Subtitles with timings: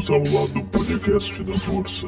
[0.00, 2.06] Bem-vindos ao lado podcast da Força.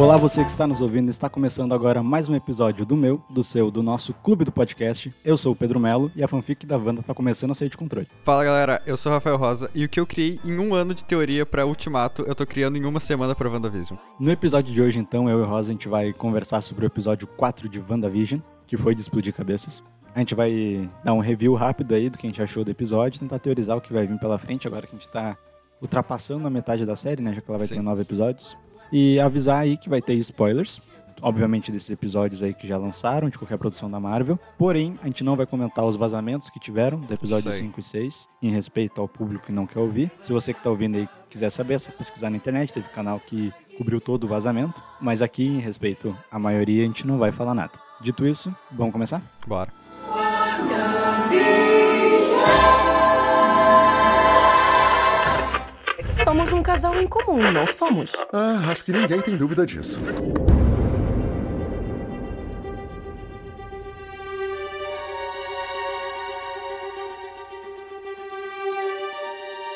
[0.00, 3.44] Olá, você que está nos ouvindo, está começando agora mais um episódio do meu, do
[3.44, 5.14] seu, do nosso clube do podcast.
[5.22, 7.76] Eu sou o Pedro Melo e a fanfic da Wanda está começando a sair de
[7.76, 8.08] controle.
[8.24, 10.94] Fala galera, eu sou o Rafael Rosa e o que eu criei em um ano
[10.94, 13.98] de teoria pra Ultimato, eu tô criando em uma semana pra WandaVision.
[14.18, 16.88] No episódio de hoje, então, eu e o Rosa, a gente vai conversar sobre o
[16.88, 19.82] episódio 4 de WandaVision, que foi de explodir cabeças.
[20.14, 23.20] A gente vai dar um review rápido aí do que a gente achou do episódio,
[23.20, 25.36] tentar teorizar o que vai vir pela frente, agora que a gente tá
[25.78, 27.74] ultrapassando a metade da série, né, já que ela vai Sim.
[27.74, 28.56] ter nove episódios.
[28.92, 30.80] E avisar aí que vai ter spoilers,
[31.22, 34.38] obviamente desses episódios aí que já lançaram, de qualquer produção da Marvel.
[34.58, 37.68] Porém, a gente não vai comentar os vazamentos que tiveram do episódio Isso aí.
[37.68, 40.10] 5 e 6, em respeito ao público que não quer ouvir.
[40.20, 43.20] Se você que tá ouvindo aí quiser saber, é só pesquisar na internet, teve canal
[43.20, 44.82] que cobriu todo o vazamento.
[45.00, 47.72] Mas aqui, em respeito à maioria, a gente não vai falar nada.
[48.00, 49.22] Dito isso, vamos começar?
[49.46, 49.79] Bora.
[56.24, 58.12] Somos um casal em comum, não somos?
[58.32, 59.98] Ah, acho que ninguém tem dúvida disso.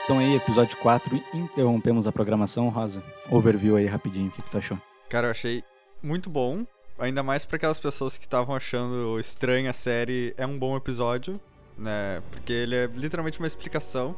[0.05, 3.03] Então aí, episódio 4, interrompemos a programação, Rosa.
[3.31, 4.78] Overview aí rapidinho, o que, que tu achou?
[5.09, 5.65] Cara, eu achei
[6.03, 6.67] muito bom,
[6.98, 11.41] ainda mais pra aquelas pessoas que estavam achando estranha a série, é um bom episódio,
[11.78, 12.22] né?
[12.31, 14.15] Porque ele é literalmente uma explicação.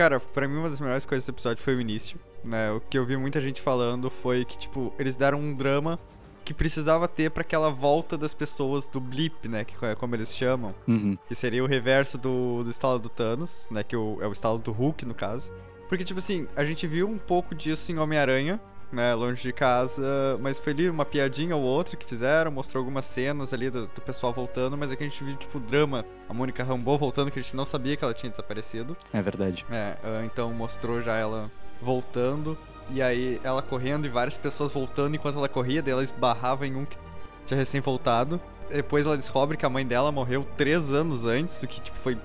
[0.00, 2.70] Cara, pra mim uma das melhores coisas do episódio foi o início, né?
[2.72, 5.98] O que eu vi muita gente falando foi que, tipo, eles deram um drama
[6.42, 9.62] que precisava ter pra aquela volta das pessoas do blip, né?
[9.62, 10.74] Que é como eles chamam.
[10.88, 11.18] Uhum.
[11.28, 13.82] que seria o reverso do, do estalo do Thanos, né?
[13.82, 15.52] Que o- é o estalo do Hulk, no caso.
[15.86, 18.58] Porque, tipo assim, a gente viu um pouco disso em Homem-Aranha,
[18.92, 19.14] né?
[19.14, 23.52] Longe de casa, mas foi ali uma piadinha ou outra que fizeram, mostrou algumas cenas
[23.52, 26.34] ali do, do pessoal voltando, mas é que a gente viu, tipo, o drama, a
[26.34, 28.96] Mônica Rambeau voltando, que a gente não sabia que ela tinha desaparecido.
[29.12, 29.64] É verdade.
[29.70, 31.50] É, ah, então mostrou já ela
[31.80, 32.58] voltando,
[32.90, 36.74] e aí ela correndo e várias pessoas voltando enquanto ela corria, daí ela esbarrava em
[36.74, 36.98] um que
[37.46, 38.40] tinha recém voltado.
[38.68, 42.16] Depois ela descobre que a mãe dela morreu três anos antes, o que tipo, foi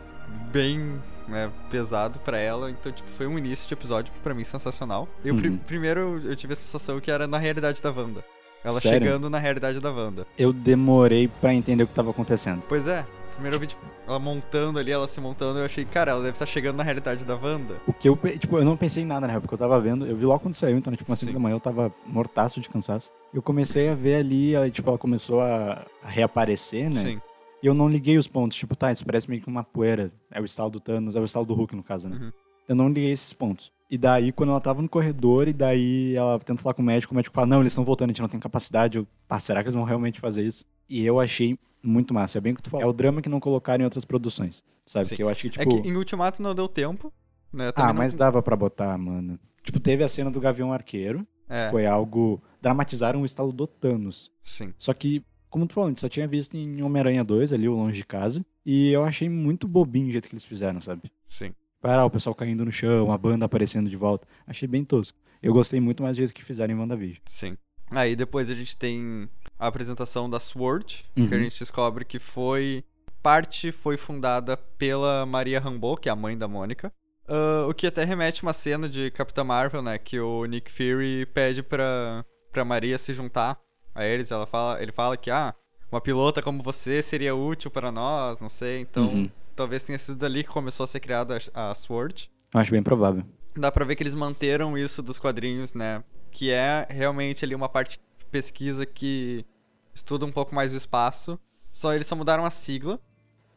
[0.51, 2.69] bem né, pesado pra ela.
[2.71, 5.07] Então, tipo, foi um início de episódio pra mim sensacional.
[5.23, 5.57] Eu Uhum.
[5.57, 8.23] primeiro eu tive a sensação que era na realidade da Wanda.
[8.63, 8.99] Ela Sério?
[9.07, 10.25] chegando na realidade da Wanda.
[10.37, 12.63] Eu demorei pra entender o que tava acontecendo.
[12.67, 16.11] Pois é, primeiro eu vi, tipo, ela montando ali, ela se montando, eu achei, cara,
[16.11, 17.75] ela deve estar chegando na realidade da Wanda.
[17.85, 19.39] O que eu, tipo, eu não pensei em nada, né?
[19.39, 21.33] Porque eu tava vendo, eu vi logo quando saiu, então, tipo, umas 5 Sim.
[21.33, 23.11] da manhã eu tava mortaço de cansaço.
[23.31, 27.01] Eu comecei a ver ali, ela, tipo, ela começou a, a reaparecer, né?
[27.01, 27.21] Sim.
[27.63, 30.11] E eu não liguei os pontos, tipo, tá, isso parece meio que uma poeira.
[30.31, 32.17] É o estalo do Thanos, é o estalo do Hulk, no caso, né?
[32.17, 32.31] Uhum.
[32.67, 33.71] Eu não liguei esses pontos.
[33.89, 37.13] E daí, quando ela tava no corredor, e daí ela tenta falar com o médico,
[37.13, 38.97] o médico fala, não, eles estão voltando, a gente não tem capacidade.
[38.97, 40.65] Eu, pá, será que eles vão realmente fazer isso?
[40.89, 42.37] E eu achei muito massa.
[42.39, 42.83] É bem o que tu falou.
[42.85, 45.07] É o drama que não colocaram em outras produções, sabe?
[45.09, 45.15] Sim.
[45.15, 45.61] Que eu acho que, tipo...
[45.77, 47.13] É que em Ultimato não deu tempo,
[47.53, 47.71] né?
[47.75, 49.39] Ah, não- mas dava pra botar, mano.
[49.63, 51.25] Tipo, teve a cena do Gavião Arqueiro.
[51.47, 52.41] É, Foi algo...
[52.59, 54.31] Dramatizaram o estalo do Thanos.
[54.43, 54.73] sim.
[54.79, 57.75] Só que, como tu falou, a gente só tinha visto em Homem-Aranha 2, ali, o
[57.75, 58.45] Longe de Casa.
[58.65, 61.11] E eu achei muito bobinho o jeito que eles fizeram, sabe?
[61.27, 61.53] Sim.
[61.81, 64.27] Parar o pessoal caindo no chão, a banda aparecendo de volta.
[64.47, 65.17] Achei bem tosco.
[65.41, 67.19] Eu gostei muito mais do jeito que fizeram em WandaVision.
[67.25, 67.57] Sim.
[67.91, 69.29] Aí depois a gente tem
[69.59, 71.27] a apresentação da SWORD, Uhum.
[71.27, 72.83] que a gente descobre que foi.
[73.21, 76.91] Parte foi fundada pela Maria Rambeau, que é a mãe da Mônica.
[77.27, 79.97] Ah, o que até remete uma cena de Capitã Marvel, né?
[79.97, 83.59] Que o Nick Fury pede pra, pra Maria se juntar
[83.95, 84.29] a eles.
[84.29, 85.55] Ela fala, ele fala que, ah,
[85.91, 88.81] uma pilota como você seria útil para nós, não sei.
[88.81, 89.29] Então, Uhum.
[89.55, 92.29] talvez tenha sido dali que começou a ser criada a, SWORD.
[92.53, 93.23] Eu acho bem provável.
[93.57, 96.03] dá pra ver que eles manteram isso dos quadrinhos, né?
[96.29, 99.45] Que é realmente ali uma parte de pesquisa que
[99.93, 101.39] estuda um pouco mais o espaço.
[101.71, 102.99] Só eles só mudaram a sigla.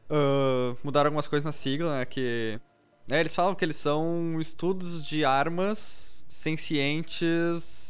[0.09, 2.05] Ah, mudaram algumas coisas na sigla, né?
[2.05, 2.61] Que.
[3.09, 7.88] né, eles falam que eles são estudos de armas sencientes.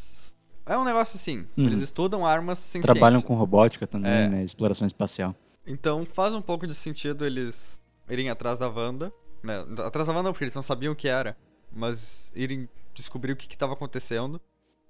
[0.69, 1.47] É um negócio assim.
[1.57, 1.67] Uhum.
[1.67, 2.91] Eles estudam armas sencientes.
[2.91, 4.29] Trabalham com robótica também, É.
[4.29, 4.45] né?
[4.45, 5.35] Exploração espacial.
[5.67, 9.13] Então faz um pouco de sentido eles irem atrás da Wanda.
[9.43, 9.55] Né?
[9.85, 11.37] Atrás da Wanda não, porque eles não sabiam o que era.
[11.73, 14.41] Mas irem descobrir o que estava acontecendo.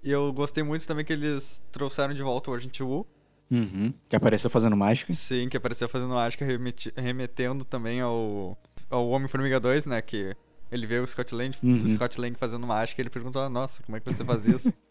[0.02, 3.06] E eu gostei muito também que eles trouxeram de volta o Agente Wu.
[3.50, 3.92] Uhum.
[4.08, 5.12] Que apareceu fazendo mágica.
[5.12, 8.56] Sim, que apareceu fazendo mágica, remeti- remetendo também ao,
[8.90, 10.00] ao Homem-Formiga 2, né?
[10.02, 10.36] Que
[10.70, 11.82] ele vê o Scott Lang, Uhum.
[11.82, 14.46] o Scott Lang fazendo mágica e ele pergunta, ah, nossa, como é que você faz
[14.46, 14.72] isso?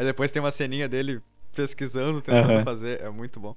[0.00, 1.20] Aí depois tem uma ceninha dele
[1.54, 2.64] pesquisando, tentando Aham.
[2.64, 3.54] fazer, é muito bom.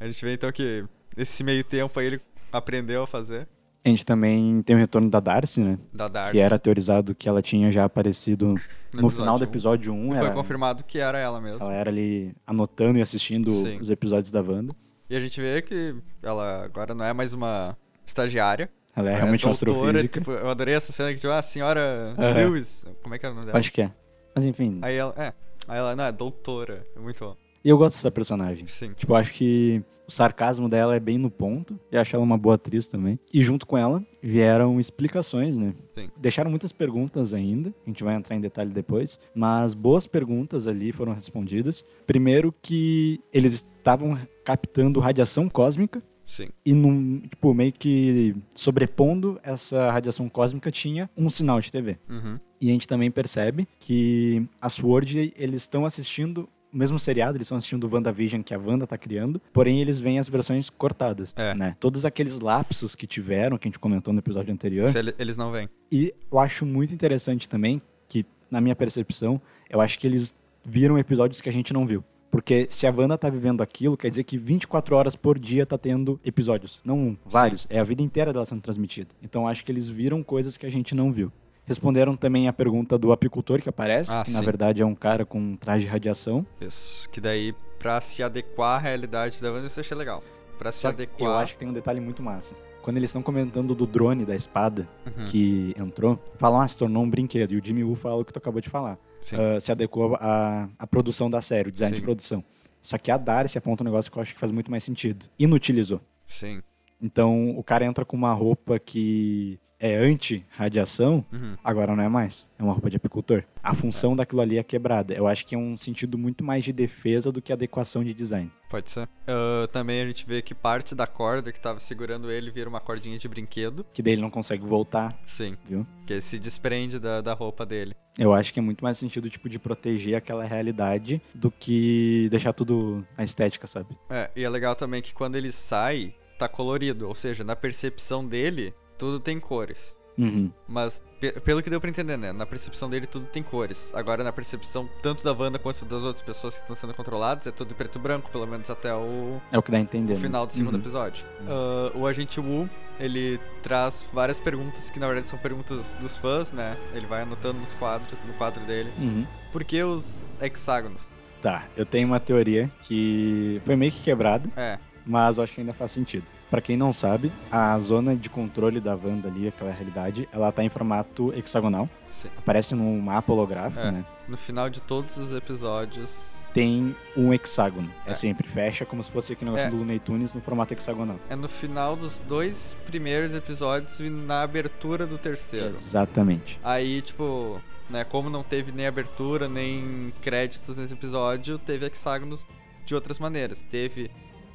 [0.00, 3.46] A gente vê então que esse meio tempo aí ele aprendeu a fazer.
[3.84, 5.78] A gente também tem o retorno da Darcy, né?
[5.92, 6.32] Da Darcy.
[6.32, 8.54] Que era teorizado que ela tinha já aparecido
[8.90, 10.04] no, final do episódio 1.
[10.04, 11.62] E foi ela, confirmado que era ela mesmo.
[11.62, 13.78] ela era ali anotando e assistindo Sim.
[13.78, 14.74] os episódios da Wanda.
[15.10, 18.70] E a gente vê que ela agora não é mais uma estagiária.
[18.96, 20.20] Ela é ela realmente uma doutora, astrofísica.
[20.20, 22.32] tipo, eu adorei essa cena que, tipo, ah, a senhora Aham.
[22.32, 22.86] Lewis.
[23.02, 23.58] Como é que é o nome dela?
[23.58, 23.92] Acho que é.
[24.34, 24.78] Mas enfim.
[24.80, 25.34] Aí ela, é.
[25.68, 26.86] Aí ela, não, é doutora.
[26.96, 27.36] É muito bom.
[27.64, 28.66] E eu gosto dessa personagem.
[28.66, 28.92] Sim.
[28.94, 31.78] Tipo, eu acho que o sarcasmo dela é bem no ponto.
[31.90, 33.18] E acho ela uma boa atriz também.
[33.32, 35.74] E junto com ela vieram explicações, né?
[35.94, 36.10] Sim.
[36.16, 37.72] Deixaram muitas perguntas ainda.
[37.86, 39.20] A gente vai entrar em detalhe depois.
[39.34, 41.84] Mas boas perguntas ali foram respondidas.
[42.06, 46.02] Primeiro que eles estavam captando radiação cósmica.
[46.32, 46.48] Sim.
[46.64, 51.98] E num, tipo, meio que sobrepondo essa radiação cósmica tinha um sinal de TV.
[52.08, 52.38] Uhum.
[52.58, 57.44] E a gente também percebe que a SWORD, eles estão assistindo o mesmo seriado, eles
[57.46, 61.34] estão assistindo o WandaVision que a Wanda tá criando, porém eles veem as versões cortadas,
[61.36, 61.52] É.
[61.52, 61.76] né?
[61.78, 64.90] Todos aqueles lapsos que tiveram, que a gente comentou no episódio anterior.
[64.96, 65.68] Ele- eles não vêm.
[65.92, 69.38] E eu acho muito interessante também que, na minha percepção,
[69.68, 72.02] eu acho que eles viram episódios que a gente não viu.
[72.32, 75.76] Porque se a Wanda tá vivendo aquilo, quer dizer que 24 horas por dia tá
[75.76, 76.80] tendo episódios.
[76.82, 77.66] Não um, vários.
[77.68, 79.10] É a vida inteira dela sendo transmitida.
[79.22, 81.30] Então acho que eles viram coisas que a gente não viu.
[81.66, 84.44] Responderam também a pergunta do apicultor que aparece, Ah, que na sim.
[84.46, 86.44] verdade é um cara com um traje de radiação.
[86.58, 87.06] Isso.
[87.10, 90.24] Que daí, pra se adequar à realidade da Wanda, isso eu achei legal.
[90.58, 91.28] Pra se adequar.
[91.28, 92.56] eu acho que tem um detalhe muito massa.
[92.82, 95.24] Quando eles estão comentando do drone da espada Uhum.
[95.24, 97.52] que entrou, falam, ah, se tornou um brinquedo.
[97.52, 98.98] E o Jimmy Woo fala o que tu acabou de falar.
[99.32, 102.00] Ah, se adequou à, à produção da série, o design Sim.
[102.00, 102.44] de produção.
[102.80, 105.26] Só que a Darcy aponta um negócio que eu acho que faz muito mais sentido.
[105.38, 106.00] Inutilizou.
[106.26, 106.60] Sim.
[107.00, 111.56] Então, o cara entra com uma roupa que é anti-radiação, Uhum.
[111.64, 112.46] agora não é mais.
[112.58, 113.42] É uma roupa de apicultor.
[113.62, 115.12] A função daquilo ali é quebrada.
[115.12, 118.50] Eu acho que é um sentido muito mais de defesa do que adequação de design.
[118.70, 119.08] Pode ser.
[119.26, 122.80] Ah, também a gente vê que parte da corda que tava segurando ele vira uma
[122.80, 123.84] cordinha de brinquedo.
[123.92, 125.56] Que daí ele não consegue voltar, Sim.
[125.68, 125.86] viu?
[126.06, 127.94] Que ele se desprende da, da roupa dele.
[128.18, 132.52] Eu acho que é muito mais sentido, tipo, de proteger aquela realidade do que deixar
[132.52, 133.96] tudo na estética, sabe?
[134.08, 137.08] É, e é legal também que quando ele sai, tá colorido.
[137.08, 139.96] Ou seja, na percepção dele, tudo tem cores.
[140.16, 140.52] Uhum.
[140.68, 142.32] Mas, pe- pelo que deu pra entender, né?
[142.32, 143.90] Na percepção dele, tudo tem cores.
[143.94, 147.50] Agora, na percepção tanto da Wanda quanto das outras pessoas que estão sendo controladas, é
[147.50, 150.12] tudo preto e branco, pelo menos até o, É o que dá a entender.
[150.12, 150.22] o né?
[150.22, 150.80] final do segundo Uhum.
[150.80, 151.24] episódio.
[151.48, 152.68] Ah, o agente Wu,
[153.00, 156.76] ele traz várias perguntas que, na verdade, são perguntas dos fãs, né?
[156.94, 158.92] Ele vai anotando nos quadros, no quadro dele.
[158.98, 159.26] Uhum.
[159.50, 161.08] Por que os hexágonos?
[161.40, 165.60] Tá, eu tenho uma teoria que foi meio que quebrada, É, mas eu acho que
[165.62, 166.26] ainda faz sentido.
[166.52, 170.62] Pra quem não sabe, a zona de controle da Wanda ali, aquela realidade, ela tá
[170.62, 171.88] em formato hexagonal.
[172.10, 172.28] sim.
[172.36, 173.90] Aparece num mapa holográfico, É.
[173.90, 174.04] né?
[174.28, 177.90] No final de todos os episódios, Tem um hexágono.
[178.06, 178.14] É, É.
[178.14, 179.70] sempre fecha, como se fosse aquele negócio É.
[179.70, 181.18] do Looney Tunes no formato hexagonal.
[181.30, 185.68] é no final dos dois primeiros episódios e na abertura do terceiro.
[185.68, 186.60] Exatamente.
[186.62, 187.58] Aí, tipo,
[187.88, 192.46] né, como não teve nem abertura, nem créditos nesse episódio, teve hexágonos
[192.84, 193.62] de outras maneiras.
[193.70, 194.10] Teve,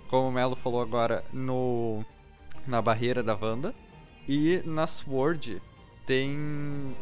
[0.08, 2.04] como o Melo falou agora, no
[2.66, 3.74] na barreira da Wanda.
[4.28, 5.62] E na Sword
[6.06, 6.32] tem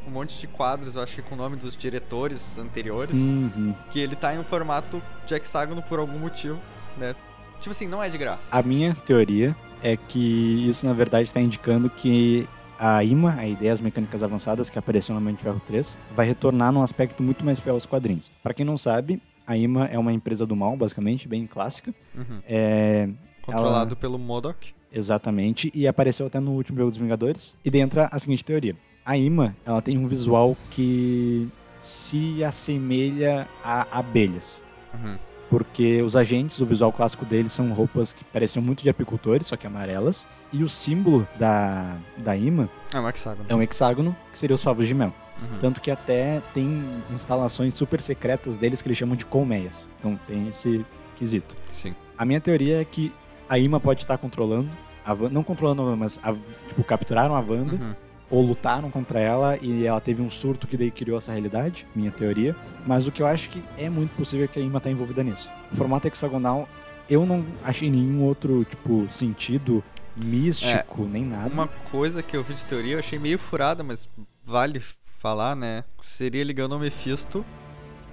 [0.07, 3.73] um monte de quadros, eu acho que com o nome dos diretores anteriores, Uhum.
[3.91, 6.59] que ele tá em um formato de hexágono por algum motivo,
[6.97, 7.15] né?
[7.59, 8.47] Tipo assim, não é de graça.
[8.51, 12.47] A minha teoria é que isso, na verdade, está indicando que
[12.77, 16.71] a IMA, a Ideias Mecânicas Avançadas, que apareceu no Homem de Ferro 3, vai retornar
[16.71, 18.31] num aspecto muito mais fiel aos quadrinhos.
[18.43, 21.93] Pra quem não sabe, a IMA é uma empresa do mal, basicamente, bem clássica.
[22.15, 22.39] Uhum.
[22.47, 23.09] É,
[23.41, 24.73] Controlado pelo Modok.
[24.91, 27.55] Exatamente, e apareceu até no último jogo dos Vingadores.
[27.65, 28.75] E daí entra a seguinte teoria.
[29.05, 31.47] A Ima, ela tem um visual que
[31.79, 34.59] se assemelha a abelhas.
[34.93, 35.17] Uhum.
[35.49, 39.55] Porque os agentes, o visual clássico deles são roupas que pareciam muito de apicultores, só
[39.55, 40.25] que amarelas.
[40.51, 43.45] E o símbolo da, da Ima É um hexágono.
[43.47, 45.13] é um hexágono, que seria os favos de mel.
[45.41, 45.59] Uhum.
[45.59, 49.85] Tanto que até tem instalações super secretas deles que eles chamam de colmeias.
[49.99, 50.85] Então tem esse
[51.17, 51.55] quesito.
[51.71, 51.93] Sim.
[52.17, 53.13] A minha teoria é que
[53.49, 54.69] a Ima pode estar controlando,
[55.05, 56.33] a Wanda, não controlando mas a-
[56.67, 57.95] tipo, capturaram a Wanda, Uhum.
[58.31, 62.11] ou lutaram contra ela e ela teve um surto que daí criou essa realidade, minha
[62.11, 62.55] teoria.
[62.87, 65.23] Mas o que eu acho que é muito possível é que a Ima tá envolvida
[65.23, 65.49] nisso.
[65.71, 66.67] O formato hexagonal,
[67.09, 69.83] eu não achei nenhum outro, tipo, sentido
[70.15, 71.53] místico, nem nada.
[71.53, 74.07] Uma coisa que eu vi de teoria, eu achei meio furada, mas
[74.43, 74.81] vale
[75.17, 75.83] falar, né?
[76.01, 77.45] Seria ligando ao Mephisto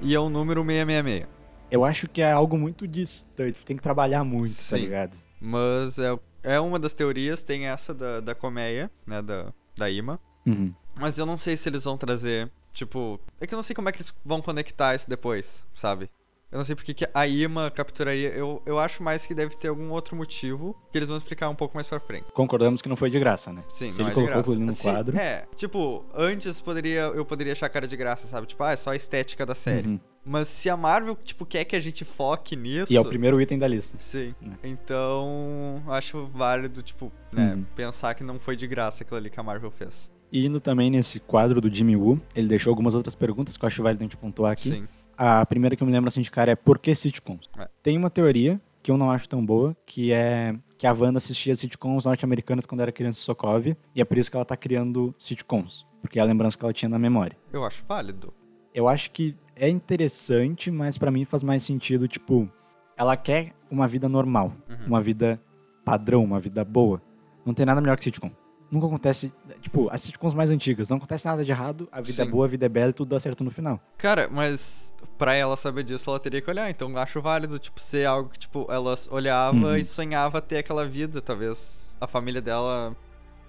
[0.01, 1.29] e ao número 666.
[1.71, 4.83] Eu acho que é algo muito distante, tem que trabalhar muito, tá Sim.
[4.83, 5.17] ligado?
[5.41, 9.23] Mas é, é uma das teorias, tem essa da, da colmeia, né?
[9.23, 10.21] Da, da Ima.
[10.47, 10.75] Uhum.
[10.95, 13.19] Mas eu não sei se eles vão trazer, tipo...
[13.41, 16.11] É que eu não sei como é que eles vão conectar isso depois, sabe?
[16.53, 18.29] Eu não sei porque que a Ima capturaria.
[18.29, 21.55] Eu, eu acho mais que deve ter algum outro motivo que eles vão explicar um
[21.55, 22.27] pouco mais pra frente.
[22.35, 23.65] Concordamos que não foi de graça, né?
[23.71, 25.17] Sim, Se não ele é colocou aquilo ali no Sim, quadro.
[25.17, 28.47] É, tipo, antes poderia, eu poderia achar cara de graça, sabe?
[28.47, 29.89] Tipo, ah, é só a estética da série.
[29.89, 30.01] Uhum.
[30.25, 32.93] Mas se a Marvel, tipo, quer que a gente foque nisso.
[32.93, 33.97] E é o primeiro item da lista.
[33.99, 34.35] Sim.
[34.41, 34.57] né?
[34.63, 37.65] Então, acho válido, tipo, né, Uhum.
[37.75, 40.13] pensar que não foi de graça aquilo ali que a Marvel fez.
[40.31, 43.67] E indo também nesse quadro do Jimmy Woo, ele deixou algumas outras perguntas que eu
[43.67, 44.71] acho válido a gente pontuar aqui.
[44.71, 44.89] Sim.
[45.17, 47.49] A primeira que eu me lembro assim de cara é por que sitcoms?
[47.59, 47.69] É.
[47.83, 51.55] Tem uma teoria que eu não acho tão boa, que é que a Wanda assistia
[51.55, 55.15] sitcoms norte-americanas quando era criança em Sokovia, e é por isso que ela tá criando
[55.19, 57.37] sitcoms, porque é a lembrança que ela tinha na memória.
[57.53, 58.35] Eu acho válido.
[58.75, 62.51] Eu acho que é interessante, mas pra mim faz mais sentido, tipo,
[62.97, 64.87] ela quer uma vida normal, Uhum.
[64.89, 65.41] uma vida
[65.85, 67.01] padrão, uma vida boa.
[67.47, 68.31] Não tem nada melhor que sitcom.
[68.73, 72.23] Nunca acontece, tipo, as sitcoms mais antigas, não acontece nada de errado, a vida Sim.
[72.23, 73.79] é boa, a vida é bela e tudo dá certo no final.
[73.99, 76.71] Cara, mas pra ela saber disso, ela teria que olhar.
[76.71, 79.77] Então acho válido, tipo, ser algo que, tipo, ela olhava Uhum.
[79.77, 81.21] e sonhava ter aquela vida.
[81.21, 82.97] Talvez a família dela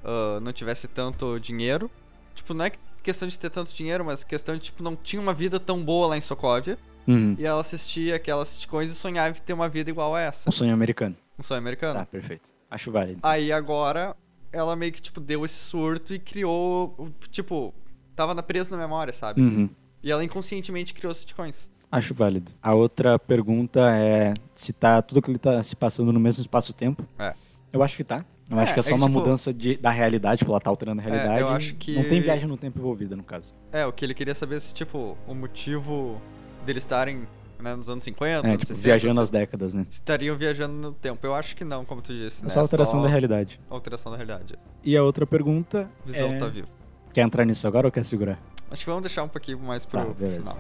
[0.03, 1.89] ah, não tivesse tanto dinheiro.
[2.35, 5.33] Tipo, não é questão de ter tanto dinheiro, mas questão de, tipo, não tinha uma
[5.33, 6.77] vida tão boa lá em Sokovia.
[7.07, 7.35] Uhum.
[7.39, 10.49] E ela assistia aquelas sitcoms e sonhava em ter uma vida igual a essa.
[10.49, 11.15] Um sonho americano.
[11.39, 11.99] Um sonho americano.
[11.99, 12.49] Tá, perfeito.
[12.69, 13.19] Acho válido.
[13.23, 14.15] Aí agora,
[14.53, 17.73] ela meio que, tipo, deu esse surto e criou, tipo,
[18.15, 19.41] tava presa na memória, sabe?
[19.41, 19.69] Uhum.
[20.01, 21.69] E ela inconscientemente criou sitcoms.
[21.91, 22.51] Acho válido.
[22.61, 27.05] A outra pergunta é se tá tudo aquilo tá se passando no mesmo espaço-tempo.
[27.19, 27.33] É.
[27.71, 28.23] Eu acho que tá.
[28.49, 30.51] Eu É, acho que é só é que, uma tipo- mudança de, da realidade, tipo,
[30.51, 31.39] ela tá alterando a É, realidade.
[31.41, 33.53] eu acho que- Não tem viagem no tempo envolvida, no caso.
[33.71, 36.21] É, o que ele queria saber se, tipo, o motivo
[36.65, 37.27] deles estarem
[37.63, 39.85] né, nos anos 50, É, anos tipo, 60, viajando as décadas, né?
[39.89, 41.25] estariam viajando no tempo.
[41.25, 42.49] Eu acho que não, como tu disse, É né?
[42.49, 43.59] só alteração da realidade.
[43.69, 44.55] alteração da realidade.
[44.83, 46.37] E a outra pergunta Visão é...
[46.37, 46.67] tá viva.
[47.13, 48.37] Quer entrar nisso agora ou quer segurar?
[48.69, 50.39] Acho que vamos deixar um pouquinho mais pro Tá, beleza.
[50.41, 50.57] final.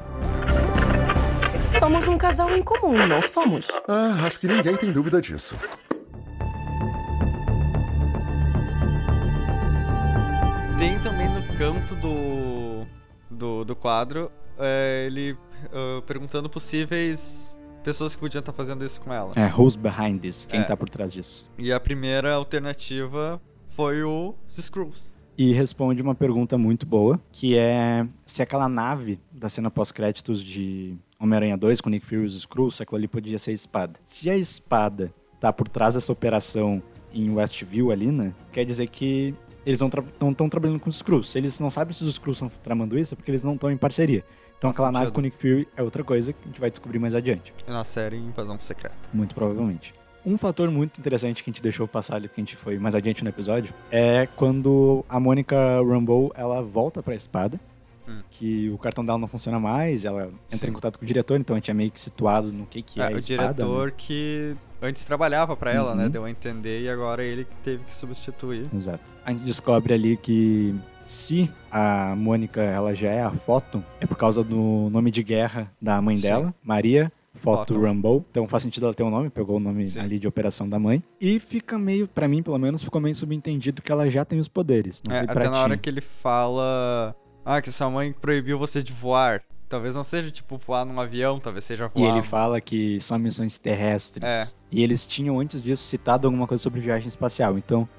[1.79, 3.67] Somos um casal em comum, não somos?
[3.87, 5.57] Ah, acho que ninguém tem dúvida disso.
[10.77, 12.85] Tem também no canto do,
[13.29, 15.37] do, do quadro é, ele
[15.71, 19.31] ah, perguntando possíveis pessoas que podiam estar fazendo isso com ela.
[19.35, 20.45] É, who's behind this?
[20.45, 20.63] Quem É.
[20.63, 21.45] tá por trás disso?
[21.57, 25.13] E a primeira alternativa foi os Skrulls.
[25.37, 30.95] E responde uma pergunta muito boa, que é se aquela nave da cena pós-créditos de
[31.19, 32.29] Homem-Aranha 2 com Nick Fury e
[32.71, 33.99] se aquilo ali podia ser a espada.
[34.03, 38.33] Se a espada tá por trás dessa operação em Westview ali, né?
[38.51, 39.33] Quer dizer que
[39.65, 39.89] eles não
[40.31, 41.29] estão trabalhando com os Skrulls.
[41.29, 43.71] Se eles não sabem se os Skrulls estão tramando isso, é porque eles não estão
[43.71, 44.23] em parceria.
[44.63, 45.13] Então Faz aquela nave sentido.
[45.15, 47.53] com o Nick Fury é outra coisa que a gente vai descobrir mais adiante.
[47.67, 48.95] Na série Invasão Secreta.
[49.13, 49.93] Muito provavelmente.
[50.25, 52.95] Um fator muito interessante que a gente deixou passar ali, que a gente foi mais
[52.95, 57.59] adiante no episódio, é quando a Mônica Rambeau, ela volta pra espada,
[58.07, 58.21] Hum.
[58.31, 60.71] que o cartão dela não funciona mais, ela entra Sim.
[60.71, 63.01] em contato com o diretor, então a gente é meio que situado no que, que
[63.01, 63.53] é, É, a o espada.
[63.53, 63.93] diretor né?
[63.97, 66.03] que antes trabalhava pra ela, né?
[66.05, 66.09] Uhum.
[66.09, 68.67] Deu a entender e agora ele que teve que substituir.
[68.73, 69.15] Exato.
[69.25, 70.75] A gente descobre ali que
[71.05, 75.71] se a Mônica, ela já é a Foto, é por causa do nome de guerra
[75.81, 76.23] da mãe Sim.
[76.23, 77.79] dela, Maria Foto.
[77.81, 78.23] Rambeau.
[78.29, 79.99] Então faz sentido ela ter um nome, pegou o nome Sim.
[79.99, 81.03] ali de operação da mãe.
[81.19, 84.47] E fica meio, pra mim pelo menos, ficou meio subentendido que ela já tem os
[84.47, 85.01] poderes.
[85.07, 85.57] Não É, até na ti.
[85.57, 87.15] hora que ele fala.
[87.45, 89.41] Ah, que sua mãe proibiu você de voar.
[89.67, 92.13] Talvez não seja tipo voar num avião, talvez seja E voar.
[92.13, 94.23] ele fala que são missões terrestres.
[94.23, 94.47] É.
[94.71, 97.57] E eles tinham antes disso citado alguma coisa sobre viagem espacial.
[97.57, 97.89] Então,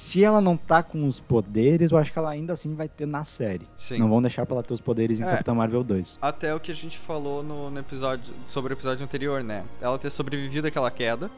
[0.00, 3.04] se ela não tá com os poderes, eu acho que ela ainda assim vai ter
[3.04, 3.66] na série.
[3.76, 3.98] Sim.
[3.98, 5.26] Não vão deixar pra ela ter os poderes em É.
[5.26, 6.18] Capitã Marvel 2.
[6.22, 9.64] Até o que a gente falou no, no episódio sobre o episódio anterior, né?
[9.80, 11.28] Ela ter sobrevivido àquela queda.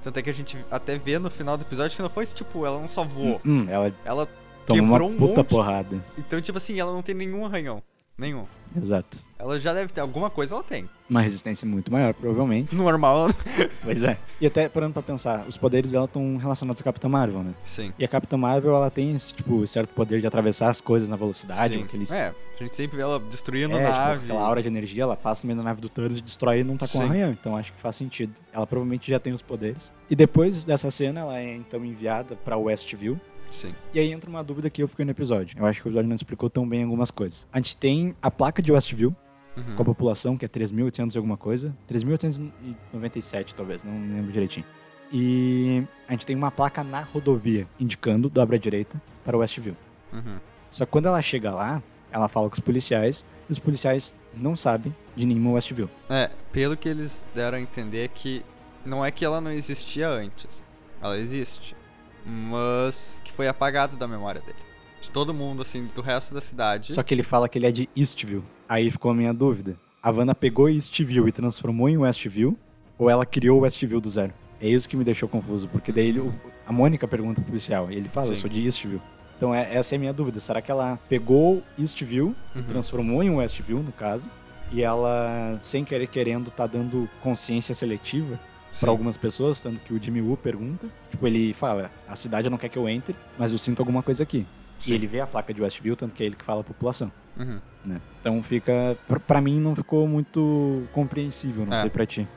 [0.00, 2.64] Tanto é que a gente até vê no final do episódio que não foi tipo,
[2.64, 3.40] ela não só voou.
[3.44, 4.28] Hum, ela Ela
[4.64, 5.48] tomou uma quebrou um puta monte.
[5.48, 6.04] porrada.
[6.16, 7.82] Então, tipo assim, ela não tem nenhum arranhão.
[8.16, 8.44] Nenhum.
[8.76, 9.18] Exato.
[9.38, 10.88] Ela já deve ter alguma coisa, ela tem.
[11.10, 12.74] Uma resistência muito maior, provavelmente.
[12.74, 13.28] Normal,
[13.82, 14.16] Pois é.
[14.40, 17.54] E até parando pra pensar, os poderes dela estão relacionados à Capitã Marvel, né?
[17.64, 17.92] sim.
[17.98, 21.16] E a Capitã Marvel, ela tem esse, tipo, certo poder de atravessar as coisas na
[21.16, 21.82] velocidade, sim.
[21.82, 24.24] aqueles É, a gente sempre vê ela destruindo É, tipo, nave.
[24.24, 26.76] aquela aura de energia, ela passa no meio da nave do Thanos, destrói e não
[26.76, 27.04] tá com Sim.
[27.04, 27.30] arranhão.
[27.32, 28.32] Então acho que faz sentido.
[28.52, 29.92] Ela provavelmente já tem os poderes.
[30.08, 33.20] E depois dessa cena, ela é então enviada pra Westview.
[33.54, 33.72] Sim.
[33.92, 35.56] E aí entra uma dúvida que eu fiquei no episódio.
[35.58, 37.46] Eu acho que o episódio não explicou tão bem algumas coisas.
[37.52, 39.14] A gente tem a placa de Westview,
[39.56, 39.76] Uhum.
[39.76, 41.72] com a população, que é 3.800 e alguma coisa.
[41.88, 44.66] 3.897, talvez, não lembro direitinho.
[45.12, 49.76] E a gente tem uma placa na rodovia, indicando dobra à direita para Westview.
[50.12, 50.36] Uhum.
[50.70, 54.56] Só que quando ela chega lá, ela fala com os policiais, e os policiais não
[54.56, 55.88] sabem de nenhuma Westview.
[56.08, 58.44] É, pelo que eles deram a entender é que
[58.84, 60.64] não é que ela não existia antes.
[61.00, 61.76] Ela existe.
[62.24, 64.58] Mas que foi apagado da memória dele.
[65.00, 66.94] De todo mundo, assim, do resto da cidade.
[66.94, 68.42] Só que ele fala que ele é de Eastview.
[68.68, 69.76] Aí ficou a minha dúvida.
[70.02, 72.58] a Wanda pegou Eastview e transformou em Westview,
[72.98, 74.34] ou ela criou Westview do zero.
[74.60, 76.30] É isso que me deixou confuso, porque daí ele-
[76.66, 78.42] a Mônica pergunta pro policial, e ele fala, eu Sim.
[78.42, 79.00] sou de Eastview.
[79.38, 82.64] Então é, essa é a minha dúvida, será que ela pegou Eastview e Uhum.
[82.64, 84.28] transformou em Westview, no caso,
[84.70, 88.38] e ela, sem querer querendo, tá dando consciência seletiva
[88.80, 92.58] Pra algumas pessoas, tanto que o Jimmy Woo pergunta, tipo, ele fala, a cidade não
[92.58, 94.46] quer que eu entre, mas eu sinto alguma coisa aqui.
[94.80, 94.92] Sim.
[94.92, 97.10] E ele vê a placa de Westview, tanto que é ele que fala a população
[97.36, 97.58] Uhum.
[97.84, 98.00] né?
[98.20, 98.96] Então fica.
[99.26, 101.80] Pra mim não ficou muito compreensível, não É.
[101.82, 102.28] sei pra ti.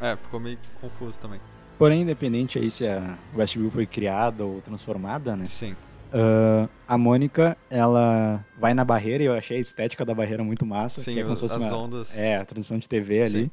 [0.00, 1.40] É, ficou meio confuso também.
[1.78, 5.46] Porém, independente aí se a Westview foi criada ou transformada, né?
[5.46, 5.74] Sim.
[6.12, 10.64] ah, a Mônica, ela vai na barreira e eu achei a estética da barreira muito
[10.64, 11.02] massa.
[11.02, 12.16] Sim, que é como se fosse as uma, ondas.
[12.16, 13.30] É, a transmissão de TV ali.
[13.30, 13.50] Sim.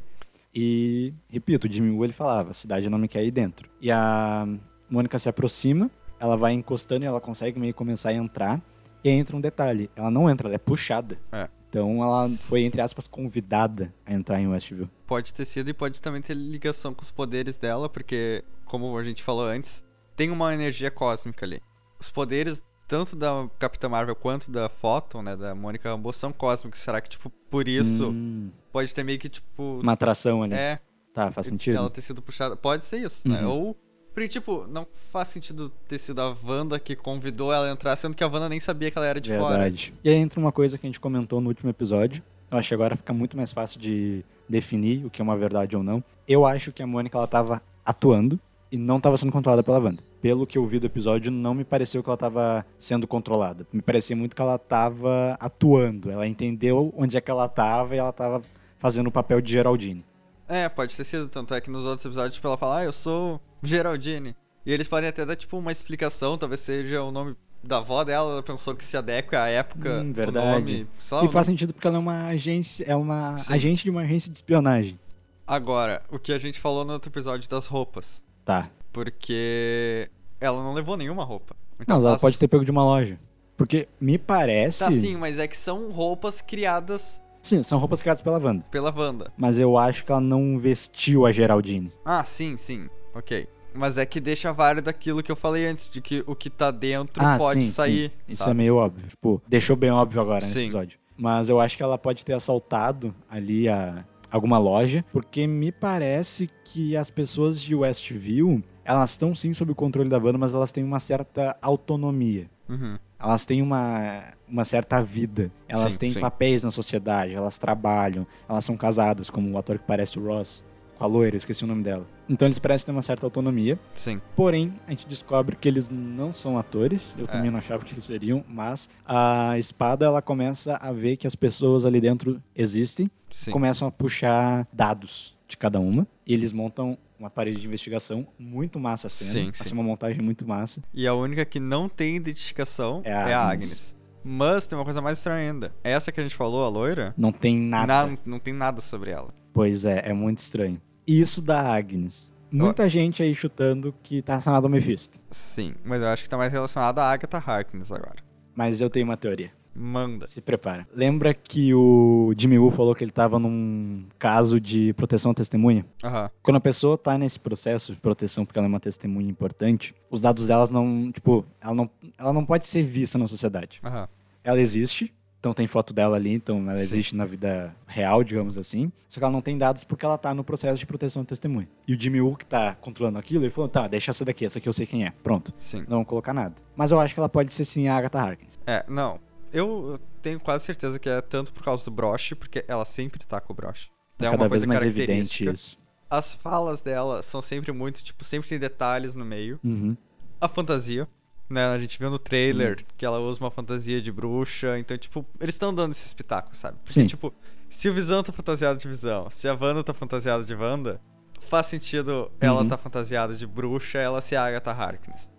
[0.55, 3.69] E, repito, o Jimmy Woo ele falava, a cidade não me quer ir dentro.
[3.81, 4.47] E a
[4.89, 8.61] Mônica se aproxima, ela vai encostando e ela consegue meio começar a entrar.
[9.03, 11.19] E aí entra um detalhe, ela não entra, ela é puxada.
[11.31, 11.49] É.
[11.69, 14.89] Então ela foi, entre aspas, convidada a entrar em Westview.
[15.05, 19.03] Pode ter sido e pode também ter ligação com os poderes dela, porque, como a
[19.03, 19.83] gente falou antes,
[20.15, 21.59] tem uma energia cósmica ali.
[21.99, 26.79] Os poderes, tanto da Capitã Marvel quanto da Photon, né, da Mônica Rambeau, são cósmicos.
[26.79, 29.79] Será que, tipo, por isso Hum, pode ter meio que, tipo.
[29.81, 30.53] uma atração ali.
[30.53, 30.79] É,
[31.13, 31.77] Tá, faz sentido.
[31.77, 32.57] ela ter sido puxada.
[32.57, 33.41] Pode ser isso, né?
[33.45, 33.49] Uhum.
[33.67, 33.77] Ou.
[34.13, 38.15] Porque, tipo, não faz sentido ter sido a Wanda que convidou ela a entrar, sendo
[38.15, 39.57] que a Wanda nem sabia que ela era de fora.
[39.57, 39.93] Verdade.
[40.03, 42.21] E aí entra uma coisa que a gente comentou no último episódio.
[42.51, 45.75] Eu acho que agora fica muito mais fácil de definir o que é uma verdade
[45.75, 46.03] ou não.
[46.27, 48.39] Eu acho que a Mônica ela tava atuando
[48.71, 50.03] e não tava sendo controlada pela Wanda.
[50.25, 53.67] Pelo que eu vi do episódio, não me pareceu que ela tava sendo controlada.
[53.71, 56.09] Me parecia muito que ela tava atuando.
[56.09, 58.41] Ela entendeu onde é que ela tava e ela tava
[58.79, 60.03] fazendo o papel de Geraldine.
[60.47, 61.27] É, pode ter sido.
[61.27, 64.35] Tanto é que nos outros episódios, tipo, ela fala, ah, eu sou Geraldine.
[64.65, 68.31] E eles podem até dar, tipo, uma explicação, talvez seja o nome da avó dela,
[68.31, 70.87] ela pensou que se adequa à época, Hum, verdade.
[71.11, 73.53] nome, e faz sentido porque ela é uma agência, é uma Sim.
[73.53, 74.99] agente de uma agência de espionagem.
[75.45, 78.23] Agora, o que a gente falou no outro episódio das roupas.
[78.43, 78.71] Tá.
[78.91, 81.55] Porque ela não levou nenhuma roupa.
[81.79, 83.19] Então, Não, mas ela as- pode ter pego de uma loja.
[83.57, 84.79] Porque me parece.
[84.83, 88.65] Tá sim, mas é que são roupas criadas Sim, são roupas criadas pela Wanda.
[88.71, 89.31] pela Wanda.
[89.37, 91.91] Mas eu acho que ela não vestiu a Geraldine.
[92.03, 92.89] Ah, sim, sim.
[93.13, 93.47] Ok.
[93.73, 96.71] Mas é que deixa válido aquilo que eu falei antes, de que o que tá
[96.71, 98.09] dentro pode sim, sair.
[98.09, 98.33] sim.
[98.33, 98.51] Isso sabe?
[98.51, 99.07] é meio óbvio.
[99.07, 100.63] Tipo, deixou bem óbvio agora nesse Sim.
[100.63, 100.97] episódio.
[101.17, 106.49] Mas eu acho que ela pode ter assaltado ali a alguma loja, porque me parece
[106.65, 110.71] que as pessoas de Westview, elas estão sim sob o controle da Wanda, mas elas
[110.71, 112.49] têm uma certa autonomia.
[112.69, 112.97] Uhum.
[113.19, 115.51] Elas têm uma, uma certa vida.
[115.67, 116.19] Elas Sim, têm sim.
[116.19, 120.63] papéis na sociedade, elas trabalham, elas são casadas, como o ator que parece o Ross,
[120.97, 122.05] com a loira, eu esqueci o nome dela.
[122.29, 123.79] Então eles parecem ter uma certa autonomia.
[123.95, 124.21] Sim.
[124.35, 127.13] Porém, a gente descobre que eles não são atores.
[127.17, 127.27] Eu É.
[127.27, 131.35] também não achava que eles seriam, mas a espada ela começa a ver que as
[131.35, 133.51] pessoas ali dentro existem, Sim.
[133.51, 138.79] começam a puxar dados de cada uma e eles montam uma parede de investigação muito
[138.79, 139.31] massa a cena.
[139.31, 139.73] Sim, sim.
[139.73, 140.81] uma montagem muito massa.
[140.93, 143.95] E a única que não tem identificação É é a a, Agnes.
[144.23, 145.73] Mas tem uma coisa mais estranha ainda.
[145.83, 148.07] Essa que a gente falou, a loira, Não tem nada.
[148.07, 149.33] na- não tem nada sobre ela.
[149.53, 150.81] Pois é, é muito estranho.
[151.07, 152.33] Isso da Agnes.
[152.51, 155.19] Muita gente aí chutando que tá relacionado ao Mephisto.
[155.29, 158.15] Sim, mas eu acho que tá mais relacionado a Agatha Harkness agora.
[158.55, 159.51] Mas eu tenho uma teoria.
[159.75, 160.25] Manda.
[160.25, 160.87] Se prepara.
[160.93, 165.85] Lembra que o Jimmy Woo falou que ele tava num caso de proteção à testemunha?
[166.03, 166.29] Aham.
[166.41, 170.21] Quando a pessoa tá nesse processo de proteção porque ela é uma testemunha importante, os
[170.21, 173.81] dados delas não, tipo, ela não, ela não pode ser vista na sociedade.
[173.83, 174.07] Aham.
[174.43, 178.91] Ela existe, então tem foto dela ali, então ela existe na vida real, digamos assim.
[179.07, 181.67] Só que ela não tem dados porque ela tá no processo de proteção à testemunha.
[181.87, 184.57] E o Jimmy Woo que tá controlando aquilo, ele falou, tá, deixa essa daqui, essa
[184.59, 185.11] aqui eu sei quem é.
[185.21, 185.53] Pronto.
[185.57, 185.85] Sim.
[185.87, 186.55] Não vou colocar nada.
[186.75, 188.59] Mas eu acho que ela pode ser sim a Agatha Harkness.
[188.65, 189.19] É, não.
[189.57, 193.39] Eu tenho quase certeza que é tanto por causa do broche, porque ela sempre tá
[193.39, 193.89] com o broche.
[194.19, 195.77] É É cada uma vez coisa mais evidente isso.
[196.09, 199.59] As falas dela são sempre muito, tipo, sempre tem detalhes no meio.
[199.63, 199.95] Uhum.
[200.39, 201.07] A fantasia,
[201.49, 201.65] né?
[201.67, 204.77] A gente viu no trailer que ela usa uma fantasia de bruxa.
[204.77, 206.77] Então, tipo, eles estão dando esse espetáculo, sabe?
[206.83, 207.07] Porque, Sim.
[207.07, 207.33] tipo,
[207.69, 211.01] se o Visão tá fantasiado de Visão, se a Wanda tá fantasiada de Wanda,
[211.39, 212.67] faz sentido ela Uhum.
[212.69, 215.31] tá fantasiada de bruxa, ela ser a Agatha Harkness.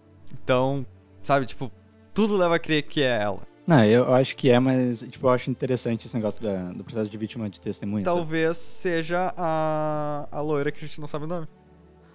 [0.43, 0.85] Então,
[1.23, 1.71] sabe, tipo,
[2.13, 3.43] tudo leva a crer que é ela.
[3.67, 7.11] Não, eu acho que é, mas tipo, eu acho interessante esse negócio da- do processo
[7.11, 8.05] de vítima de testemunha.
[8.05, 8.17] sabe?
[8.17, 11.49] Talvez seja a, a loira que a gente não sabe o nome.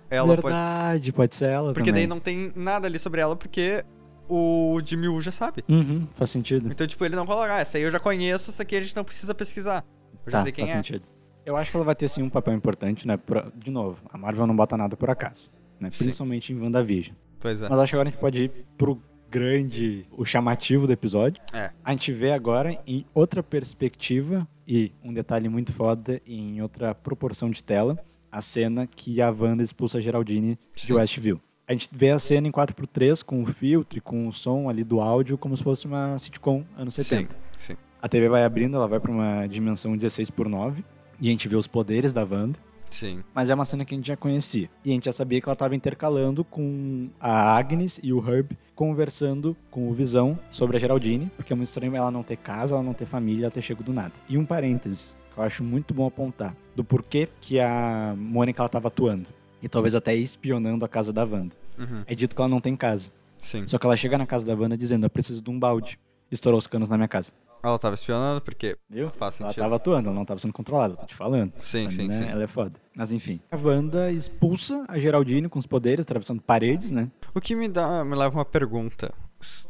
[0.10, 0.42] Ela pode.
[0.44, 1.36] Verdade, pode...
[1.36, 2.04] ser ela Porque também.
[2.04, 3.84] daí não tem nada ali sobre ela, porque
[4.30, 5.64] o Jimmy Woo já sabe.
[5.70, 6.70] Uhum, faz sentido.
[6.72, 8.96] Então, tipo, ele não coloca, ah, essa aí eu já conheço, essa aqui a gente
[8.96, 9.86] não precisa pesquisar.
[10.26, 10.84] Eu já Tá, sei quem faz é.
[10.84, 11.08] sentido.
[11.46, 13.18] Eu acho que ela vai ter sim um papel importante, né?
[13.18, 15.50] Por- De novo, a Marvel não bota nada por acaso.
[15.80, 15.90] Né?
[15.92, 16.04] Sim.
[16.06, 17.16] Principalmente em WandaVision.
[17.40, 17.68] Pois é.
[17.70, 21.42] Mas acho que agora a gente pode ir pro grande, o chamativo do episódio.
[21.54, 21.72] É.
[21.84, 27.50] A gente vê agora em outra perspectiva E um detalhe muito foda, em outra proporção
[27.50, 27.98] de tela,
[28.32, 30.94] a cena que a Wanda expulsa a Geraldine de Sim.
[30.94, 31.42] Westview.
[31.68, 34.84] A gente vê a cena em 4x3 com o filtro e com o som ali
[34.84, 37.34] do áudio como se fosse uma sitcom anos 70.
[37.58, 37.78] Sim, sim.
[38.02, 40.84] A TV vai abrindo, ela vai pra uma dimensão 16 por 9
[41.20, 42.60] e a gente vê os poderes da Wanda,
[42.92, 43.24] Sim.
[43.34, 44.70] mas é uma cena que a gente já conhecia.
[44.86, 48.56] E a gente já sabia que ela estava intercalando com a Agnes e o Herb
[48.76, 52.76] conversando com o Visão sobre a Geraldine, porque é muito estranho ela não ter casa,
[52.76, 54.14] ela não ter família, ela ter chego do nada.
[54.28, 58.68] E um parêntese, que eu acho muito bom apontar, do porquê que a Mônica ela
[58.68, 59.30] estava atuando.
[59.62, 61.56] E talvez até espionando a casa da Wanda.
[61.78, 62.04] Uhum.
[62.08, 63.12] É dito que ela não tem casa.
[63.38, 63.66] Sim.
[63.68, 66.00] Só que ela chega na casa da Wanda dizendo, eu preciso de um balde.
[66.32, 67.32] Estourou os canos na minha casa.
[67.64, 69.10] Ela tava espionando porque Viu?
[69.12, 71.54] faz Ela tava atuando, ela não tava sendo controlada, tô te falando.
[71.60, 72.30] Sim, sim, mina, sim.
[72.30, 72.80] Ela é foda.
[72.96, 73.40] Mas enfim.
[73.52, 77.10] A Wanda expulsa a Geraldine com os poderes, atravessando paredes, né?
[77.34, 79.14] O que me dá, me leva uma pergunta.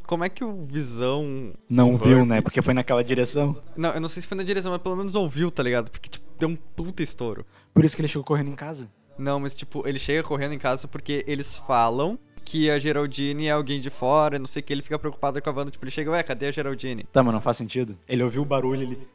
[0.03, 2.41] Como é que o Visão Não viu, Herb- né?
[2.41, 3.55] Porque foi naquela direção.
[3.75, 5.89] Não, eu não sei se foi na direção, mas pelo menos ouviu, tá ligado?
[5.89, 7.45] Porque tipo, deu um puta estouro.
[7.73, 8.89] Por isso que ele chegou correndo em casa.
[9.17, 13.51] Não, mas tipo, ele chega correndo em casa porque eles falam que a Geraldine é
[13.51, 15.91] alguém de fora, não sei o que, ele fica preocupado com a Wanda, tipo, ele
[15.91, 17.03] chega, ué, cadê a Geraldine?
[17.11, 17.97] Tá, mas não faz sentido.
[18.07, 19.07] Ele ouviu o barulho, ele...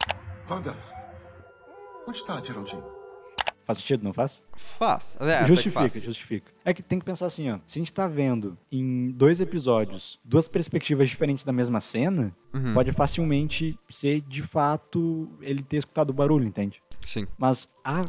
[0.48, 0.76] Wanda,
[2.06, 2.82] onde está a Geraldine?
[3.64, 4.40] Faz sentido, não faz?
[4.54, 5.18] Faz.
[5.20, 6.00] É, justifica, faz.
[6.02, 6.52] justifica.
[6.64, 7.58] É que tem que pensar assim, ó.
[7.66, 12.72] Se a gente tá vendo em dois episódios duas perspectivas diferentes da mesma cena, Uhum.
[12.74, 16.80] pode facilmente ser, de fato, ele ter escutado o barulho, entende?
[17.04, 17.26] Sim.
[17.36, 18.04] Mas a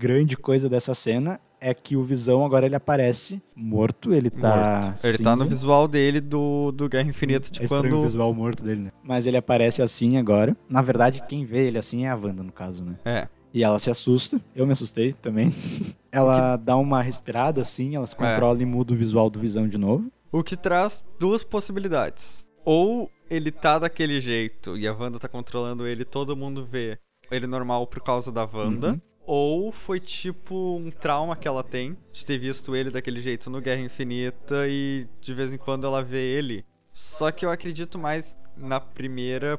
[0.00, 5.06] grande coisa dessa cena é que o Visão agora ele aparece morto, ele tá Morto.
[5.06, 8.00] Ele tá no visual dele do, do Guerra Infinita, É tipo, o quando...
[8.00, 8.92] visual morto dele, né?
[9.04, 10.56] Mas ele aparece assim agora.
[10.70, 12.96] Na verdade, quem vê ele assim é a Wanda, no caso, né?
[13.04, 13.28] É.
[13.52, 14.40] E ela se assusta.
[14.56, 15.54] Eu me assustei também.
[16.10, 19.76] ela dá uma respirada assim, ela se controla e muda o visual do Visão de
[19.76, 20.10] novo.
[20.32, 22.46] O que traz duas possibilidades.
[22.64, 26.98] Ou ele tá daquele jeito e a Wanda tá controlando ele, todo mundo vê
[27.30, 28.92] ele normal por causa da Wanda.
[28.92, 29.00] Uhum.
[29.32, 33.60] Ou foi tipo um trauma que ela tem de ter visto ele daquele jeito no
[33.60, 36.64] Guerra Infinita e de vez em quando ela vê ele.
[36.92, 39.56] Só que eu acredito mais na primeira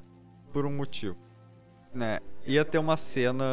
[0.52, 1.16] por um motivo.
[1.94, 2.20] Né?
[2.46, 3.46] Ia ter uma cena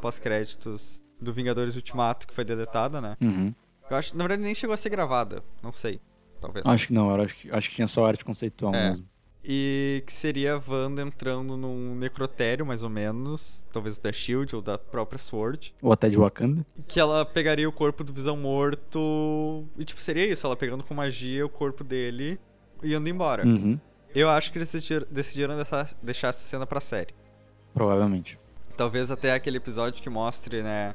[0.00, 3.16] pós-créditos do Vingadores Ultimato que foi deletada, né?
[3.20, 3.52] Uhum.
[3.90, 5.42] Eu acho, na verdade, nem chegou a ser gravada.
[5.60, 6.00] Não sei.
[6.40, 6.64] Talvez.
[6.64, 8.90] Acho que não, acho que, acho que tinha só arte conceitual É.
[8.90, 9.08] mesmo.
[9.46, 13.66] E que seria a Wanda entrando num necrotério, mais ou menos.
[13.70, 15.74] Talvez da Shield ou da própria Sword.
[15.82, 16.64] Ou até de Wakanda.
[16.88, 19.64] Que ela pegaria o corpo do Visão morto.
[19.78, 20.46] E, tipo, seria isso.
[20.46, 22.38] Ela pegando com magia o corpo dele
[22.82, 23.46] e indo embora.
[23.46, 23.78] Uhum.
[24.14, 27.12] Eu acho que eles decidir- decidiram deixar, deixar essa cena pra série.
[27.74, 28.38] Provavelmente.
[28.76, 30.94] Talvez até aquele episódio que mostre, né?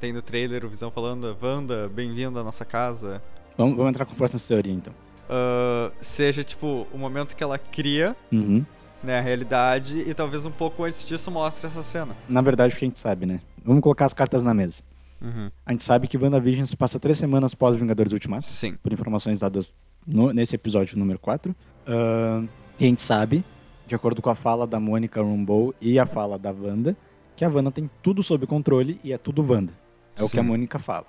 [0.00, 3.22] Tem no trailer o Visão falando: Wanda, bem-vinda à nossa casa.
[3.58, 4.94] Vamos, vamos entrar com força nessa teoria, então.
[5.30, 8.64] Ah, seja, tipo, o momento que ela cria Uhum.
[9.02, 12.16] né, a realidade e talvez um pouco antes disso mostre essa cena.
[12.28, 13.40] Na verdade, o que a gente sabe, né?
[13.64, 14.82] Vamos colocar as cartas na mesa.
[15.22, 15.50] Uhum.
[15.64, 18.46] A gente sabe que WandaVision se passa três semanas pós Vingadores Ultimato.
[18.46, 18.74] Sim.
[18.82, 19.72] por informações dadas
[20.06, 21.54] no- nesse episódio número 4.
[21.86, 22.46] Ahn,
[22.78, 23.44] e a gente sabe,
[23.86, 26.96] de acordo com a fala da Mônica Rambeau e a fala da Wanda,
[27.36, 29.72] que a Wanda tem tudo sob controle e é tudo Wanda.
[30.16, 30.48] É o que a Sim.
[30.48, 31.06] Mônica fala.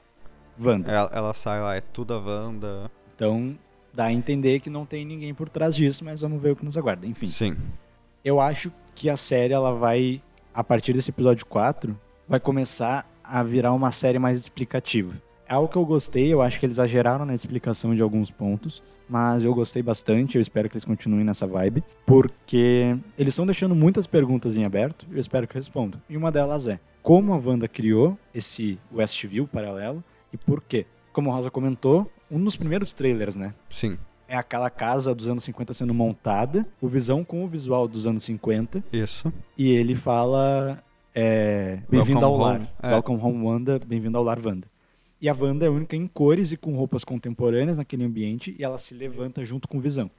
[0.60, 0.92] Wanda.
[0.92, 2.92] Ela, ela sai lá, é tudo a Wanda.
[3.16, 3.58] Então,
[3.94, 6.66] dá a entender que não tem ninguém por trás disso, mas vamos ver o que
[6.66, 7.06] nos aguarda.
[7.08, 7.58] Enfim, Sim.
[8.24, 10.22] eu acho que a série, ela vai,
[10.54, 15.14] a partir desse episódio 4, vai começar a virar uma série mais explicativa.
[15.48, 18.82] É algo que eu gostei, eu acho que eles exageraram na explicação de alguns pontos,
[19.10, 23.76] mas eu gostei bastante, eu espero que eles continuem nessa vibe, porque eles estão deixando
[23.76, 26.02] muitas perguntas em aberto eu espero que respondam.
[26.10, 30.02] E uma delas é, como a Wanda criou esse Westview paralelo
[30.32, 30.86] e por quê?
[31.12, 33.54] Como a Rosa comentou, um dos primeiros trailers, né?
[33.70, 33.98] Sim.
[34.28, 38.24] É aquela casa dos anos 50 sendo montada, o Visão com o visual dos anos
[38.24, 39.32] 50, Isso.
[39.58, 40.82] e ele fala
[41.14, 42.56] é, bem-vindo ao lar.
[42.56, 42.70] home.
[42.82, 42.90] É.
[42.92, 44.68] Welcome home Wanda, bem-vindo ao lar Wanda.
[45.20, 48.64] E a Wanda é a única em cores e com roupas contemporâneas naquele ambiente e
[48.64, 50.10] ela se levanta junto com o Visão.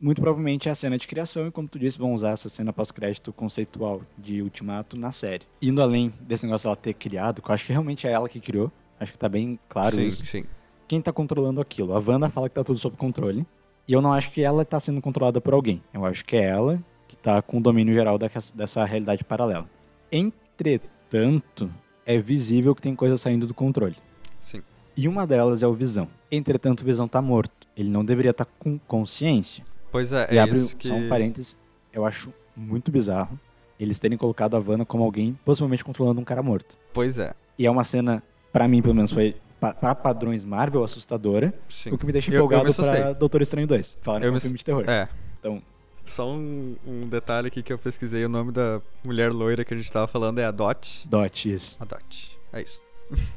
[0.00, 2.72] Muito provavelmente é a cena de criação e como tu disse, vão usar essa cena
[2.72, 5.44] pós-crédito conceitual de Ultimato na série.
[5.60, 8.40] Indo além desse negócio dela ter criado, que eu acho que realmente é ela que
[8.40, 10.44] criou, acho que tá bem claro sim, isso sim.
[10.90, 11.94] Quem tá controlando aquilo.
[11.94, 13.46] A Wanda fala que tá tudo sob controle.
[13.86, 15.80] E eu não acho que ela tá sendo controlada por alguém.
[15.94, 19.70] Eu acho que é ela que tá com o domínio geral dessa realidade paralela.
[20.10, 21.70] Entretanto,
[22.04, 23.94] é visível que tem coisa saindo do controle.
[24.40, 24.62] Sim.
[24.96, 26.08] E uma delas é o Visão.
[26.28, 27.68] Entretanto, o Visão tá morto.
[27.76, 29.64] Ele não deveria estar com consciência.
[29.92, 30.88] Pois é, e é abre isso que...
[30.88, 31.56] só um parênteses.
[31.92, 33.38] Eu acho muito bizarro
[33.78, 36.76] eles terem colocado a Wanda como alguém possivelmente controlando um cara morto.
[36.92, 38.22] Pois é, E é uma cena,
[38.52, 41.52] pra mim pelo menos, foi pa- pra padrões Marvel assustadora.
[41.68, 41.90] sim.
[41.92, 43.96] O que me deixa Eu- eu me empolgado pra Doutor Estranho 2.
[44.00, 44.84] Falaram que é um me filme de terror.
[44.88, 45.62] É, Então,
[46.04, 49.76] Só um, um detalhe aqui que eu pesquisei: o nome da mulher loira que a
[49.76, 51.06] gente tava falando é a Dot.
[51.06, 51.76] Dot, isso.
[51.78, 52.36] A Dot.
[52.52, 52.80] É isso.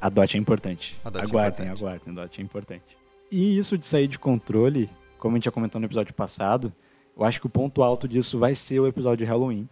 [0.02, 1.00] A Dot é importante.
[1.04, 1.84] A Dot é aguardem, importante.
[1.84, 2.98] aguardem, Dot é importante.
[3.32, 6.74] E isso de sair de controle, como a gente já comentou no episódio passado,
[7.16, 9.68] eu acho que o ponto alto disso vai ser o episódio de Halloween.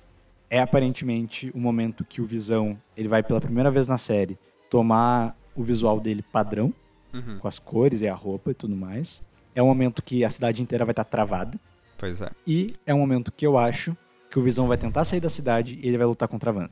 [0.49, 4.37] É aparentemente o momento que o Visão, ele vai pela primeira vez na série
[4.69, 6.73] tomar o visual dele padrão,
[7.13, 7.39] Uhum.
[7.39, 9.21] com as cores e a roupa e tudo mais.
[9.53, 11.59] É um momento que a cidade inteira vai estar travada.
[11.97, 12.31] Pois é.
[12.47, 13.95] E é um momento que eu acho
[14.29, 16.71] que o Visão vai tentar sair da cidade e ele vai lutar contra a Wanda.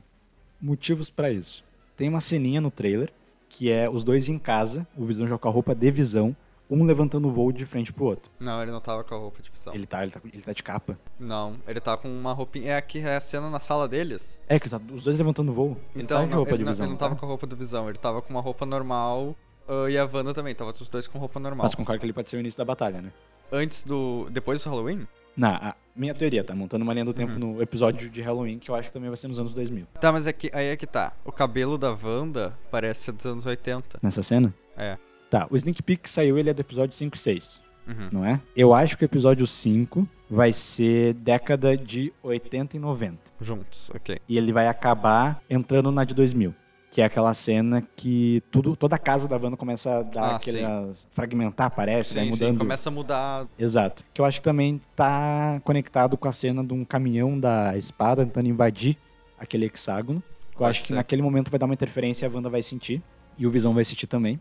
[0.60, 1.62] Motivos pra isso.
[1.96, 3.12] Tem uma ceninha no trailer
[3.50, 6.34] que é os dois em casa, o Visão com a roupa de Visão,
[6.70, 8.30] um levantando o voo de frente pro outro.
[8.38, 9.74] Não, ele não tava com a roupa de visão.
[9.74, 10.98] Ele tá, ele tá, ele tá de capa.
[11.18, 12.72] Não, ele tá com uma roupinha.
[12.72, 14.40] É aqui é a cena na sala deles.
[14.48, 15.76] É, que tá- os dois levantando o voo.
[15.94, 16.86] Ele então, tá de não, roupa ele, de não, Visão.
[16.86, 17.06] ele não tá?
[17.06, 19.34] tava com a roupa do visão, ele tava com uma roupa normal.
[19.68, 21.64] ah, e a Wanda também, tava os dois com roupa normal.
[21.64, 23.12] Mas concordo que ele pode ser o início da batalha, né?
[23.52, 24.28] Antes do.
[24.30, 25.06] Depois do Halloween?
[25.36, 26.54] Não, a minha teoria, tá?
[26.54, 27.14] Montando uma linha do Uhum.
[27.14, 29.86] tempo no episódio de Halloween, que eu acho que também vai ser nos anos 2000.
[30.00, 31.12] Tá, mas é que, aí é que tá.
[31.24, 33.98] O cabelo da Wanda parece ser dos anos 80.
[34.02, 34.52] Nessa cena?
[34.76, 34.98] É.
[35.30, 37.60] Tá, o sneak peek que saiu, ele é do episódio 5 e 6.
[37.88, 38.08] Uhum.
[38.12, 38.40] não é?
[38.54, 43.16] Eu acho que o episódio 5 vai ser década de 80 e 90.
[43.40, 44.18] Juntos, ok.
[44.28, 46.54] E ele vai acabar entrando na de 2000.
[46.92, 50.36] Que é aquela cena que tudo, toda a casa da Wanda começa a dar Ah,
[50.36, 51.08] aquelas.
[51.12, 52.52] fragmentar, parece, vai Sim, mudando.
[52.52, 53.46] sim, começa a mudar.
[53.58, 54.04] Exato.
[54.12, 58.24] Que eu acho que também tá conectado com a cena de um caminhão da espada
[58.24, 58.96] tentando invadir
[59.38, 60.20] aquele hexágono.
[60.50, 60.94] Que eu Pode acho que ser.
[60.94, 63.00] naquele momento vai dar uma interferência e a Wanda vai sentir.
[63.38, 64.40] E o Visão vai sentir também.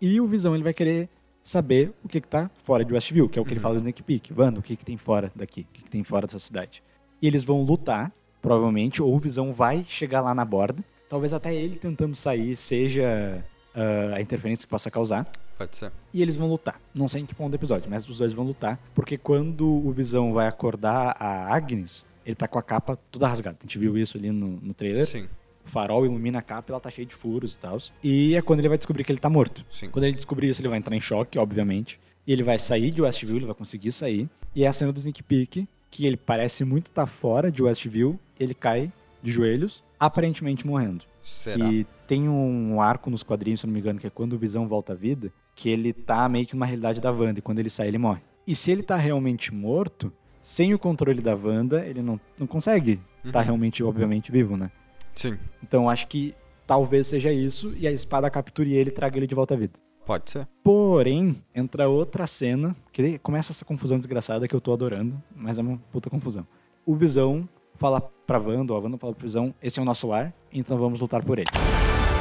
[0.00, 1.08] E o Visão ele vai querer
[1.42, 3.62] saber o que, que tá fora de Westview, que é o que ele Uhum.
[3.62, 4.32] fala do Snake Peak.
[4.32, 5.62] Wanda, o que, que tem fora daqui?
[5.62, 6.82] O que, que tem fora dessa cidade?
[7.20, 10.82] E eles vão lutar, provavelmente, ou o Visão vai chegar lá na borda.
[11.08, 15.26] Talvez até ele tentando sair seja ah, a interferência que possa causar.
[15.58, 15.92] Pode ser.
[16.14, 16.80] E eles vão lutar.
[16.94, 18.78] Não sei em que ponto do episódio, mas os dois vão lutar.
[18.94, 23.58] Porque quando o Visão vai acordar a Agnes, ele tá com a capa toda rasgada.
[23.60, 25.06] A gente viu isso ali no, no trailer.
[25.06, 25.28] Sim,
[25.66, 27.78] O farol ilumina a capa e ela tá cheia de furos e tal.
[28.02, 29.64] E é quando ele vai descobrir que ele tá morto.
[29.70, 29.88] sim.
[29.90, 32.00] Quando ele descobrir isso, ele vai entrar em choque, obviamente.
[32.26, 34.28] E ele vai sair de Westview, ele vai conseguir sair.
[34.54, 38.18] E é a cena do Sneak Peek, que ele parece muito estar fora de Westview.
[38.38, 38.92] Ele cai
[39.22, 41.04] de joelhos, aparentemente morrendo.
[41.22, 41.68] Será?
[41.68, 44.38] Que tem um arco nos quadrinhos, se eu não me engano, que é quando o
[44.38, 47.58] Visão volta à vida, que ele tá meio que numa realidade da Wanda, e quando
[47.58, 48.22] ele sai, ele morre.
[48.46, 50.10] E se ele tá realmente morto,
[50.42, 53.44] sem o controle da Wanda, ele não, não consegue estar Uhum.
[53.44, 54.70] realmente, obviamente, vivo, né?
[55.14, 56.34] Sim, Então acho que
[56.66, 59.72] talvez seja isso, e a espada capture ele e traga ele de volta à vida.
[60.06, 60.48] pode ser.
[60.64, 65.62] Porém, entra outra cena, que começa essa confusão desgraçada que eu tô adorando, mas é
[65.62, 66.46] uma puta confusão.
[66.86, 70.06] O Visão fala pra Wanda, ou a Wanda fala pro Visão, esse é o nosso
[70.08, 71.48] lar, então vamos lutar por ele.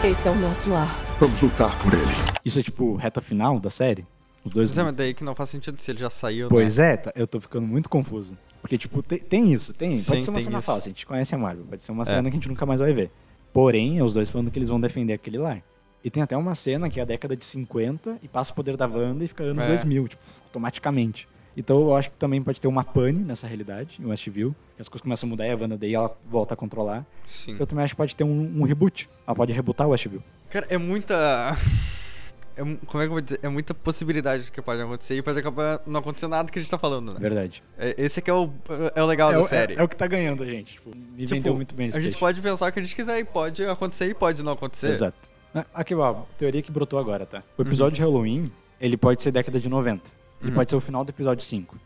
[0.03, 0.87] Esse é o nosso lar.
[1.19, 2.01] Vamos lutar por ele.
[2.45, 4.05] Isso é tipo reta final da série?
[4.43, 4.69] Os dois.
[4.69, 6.93] Mas é, mas daí que não faz sentido se ele já saiu, Pois né?
[6.93, 8.37] é, tá- eu tô ficando muito confuso.
[8.61, 9.91] Porque, tipo, tem, tem isso, tem.
[10.01, 10.65] Pode Sim, ser uma cena isso.
[10.65, 11.65] falsa, a gente conhece a Marvel.
[11.65, 12.05] Pode ser uma É.
[12.07, 13.09] cena que a gente nunca mais vai ver.
[13.53, 15.61] Porém, é os dois falando que eles vão defender aquele lar.
[16.03, 18.77] E tem até uma cena que é a década de 50 e passa o poder
[18.77, 19.67] da Wanda e fica anos É.
[19.67, 21.27] 2000, tipo, automaticamente.
[21.57, 24.87] Então eu acho que também pode ter uma pane nessa realidade, em Westview, que as
[24.87, 27.05] coisas começam a mudar e a Wanda daí ela volta a controlar.
[27.25, 27.57] Sim.
[27.59, 29.09] Eu também acho que pode ter um, um reboot.
[29.27, 30.23] Ela pode rebootar o Westview.
[30.49, 31.57] Cara, é muita.
[32.59, 33.39] É, como é que eu vou dizer?
[33.41, 36.69] É muita possibilidade que pode acontecer e depois acaba não acontecer nada que a gente
[36.71, 37.19] tá falando, né?
[37.19, 37.63] Verdade.
[37.77, 38.49] É- Esse aqui é o,
[38.95, 39.73] é o legal é, da o- é- série.
[39.75, 40.73] é o que tá ganhando a gente.
[40.73, 42.19] Tipo, me Tipo, vendeu muito bem esse A gente peixe.
[42.19, 44.87] pode pensar o que a gente quiser e pode acontecer e pode não acontecer.
[44.89, 45.29] Exato.
[45.55, 47.43] Ah, Aqui, ó, teoria que brotou agora, tá?
[47.57, 47.67] O Uhum.
[47.67, 50.11] episódio de Halloween, ele pode ser década de 90.
[50.41, 50.55] Ele Uhum.
[50.55, 51.77] pode ser o final do episódio 5.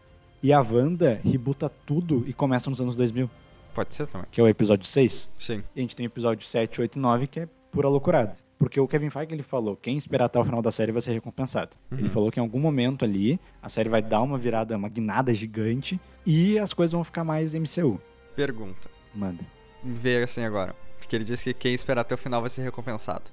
[0.41, 3.29] E a Wanda rebuta tudo e começa nos anos 2000,
[3.73, 4.27] Pode ser também.
[4.29, 5.29] que é o episódio 6.
[5.39, 5.63] Sim.
[5.75, 8.35] E a gente tem o episódio 7, 8 e 9, que é pura loucurada.
[8.59, 11.11] Porque o Kevin Feige, ele falou, quem esperar até o final da série vai ser
[11.11, 11.71] recompensado.
[11.91, 12.09] Ele Uhum.
[12.09, 15.99] falou que em algum momento ali, a série vai dar uma virada, uma guinada gigante,
[16.25, 17.99] e as coisas vão ficar mais MCU.
[18.35, 18.89] Pergunta.
[19.13, 19.43] Manda.
[19.83, 20.75] Vê assim agora.
[20.97, 23.23] Porque ele disse que quem esperar até o final vai ser recompensado.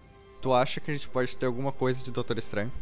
[0.43, 2.73] Tu acha que a gente pode ter alguma coisa de Doutor Estranho?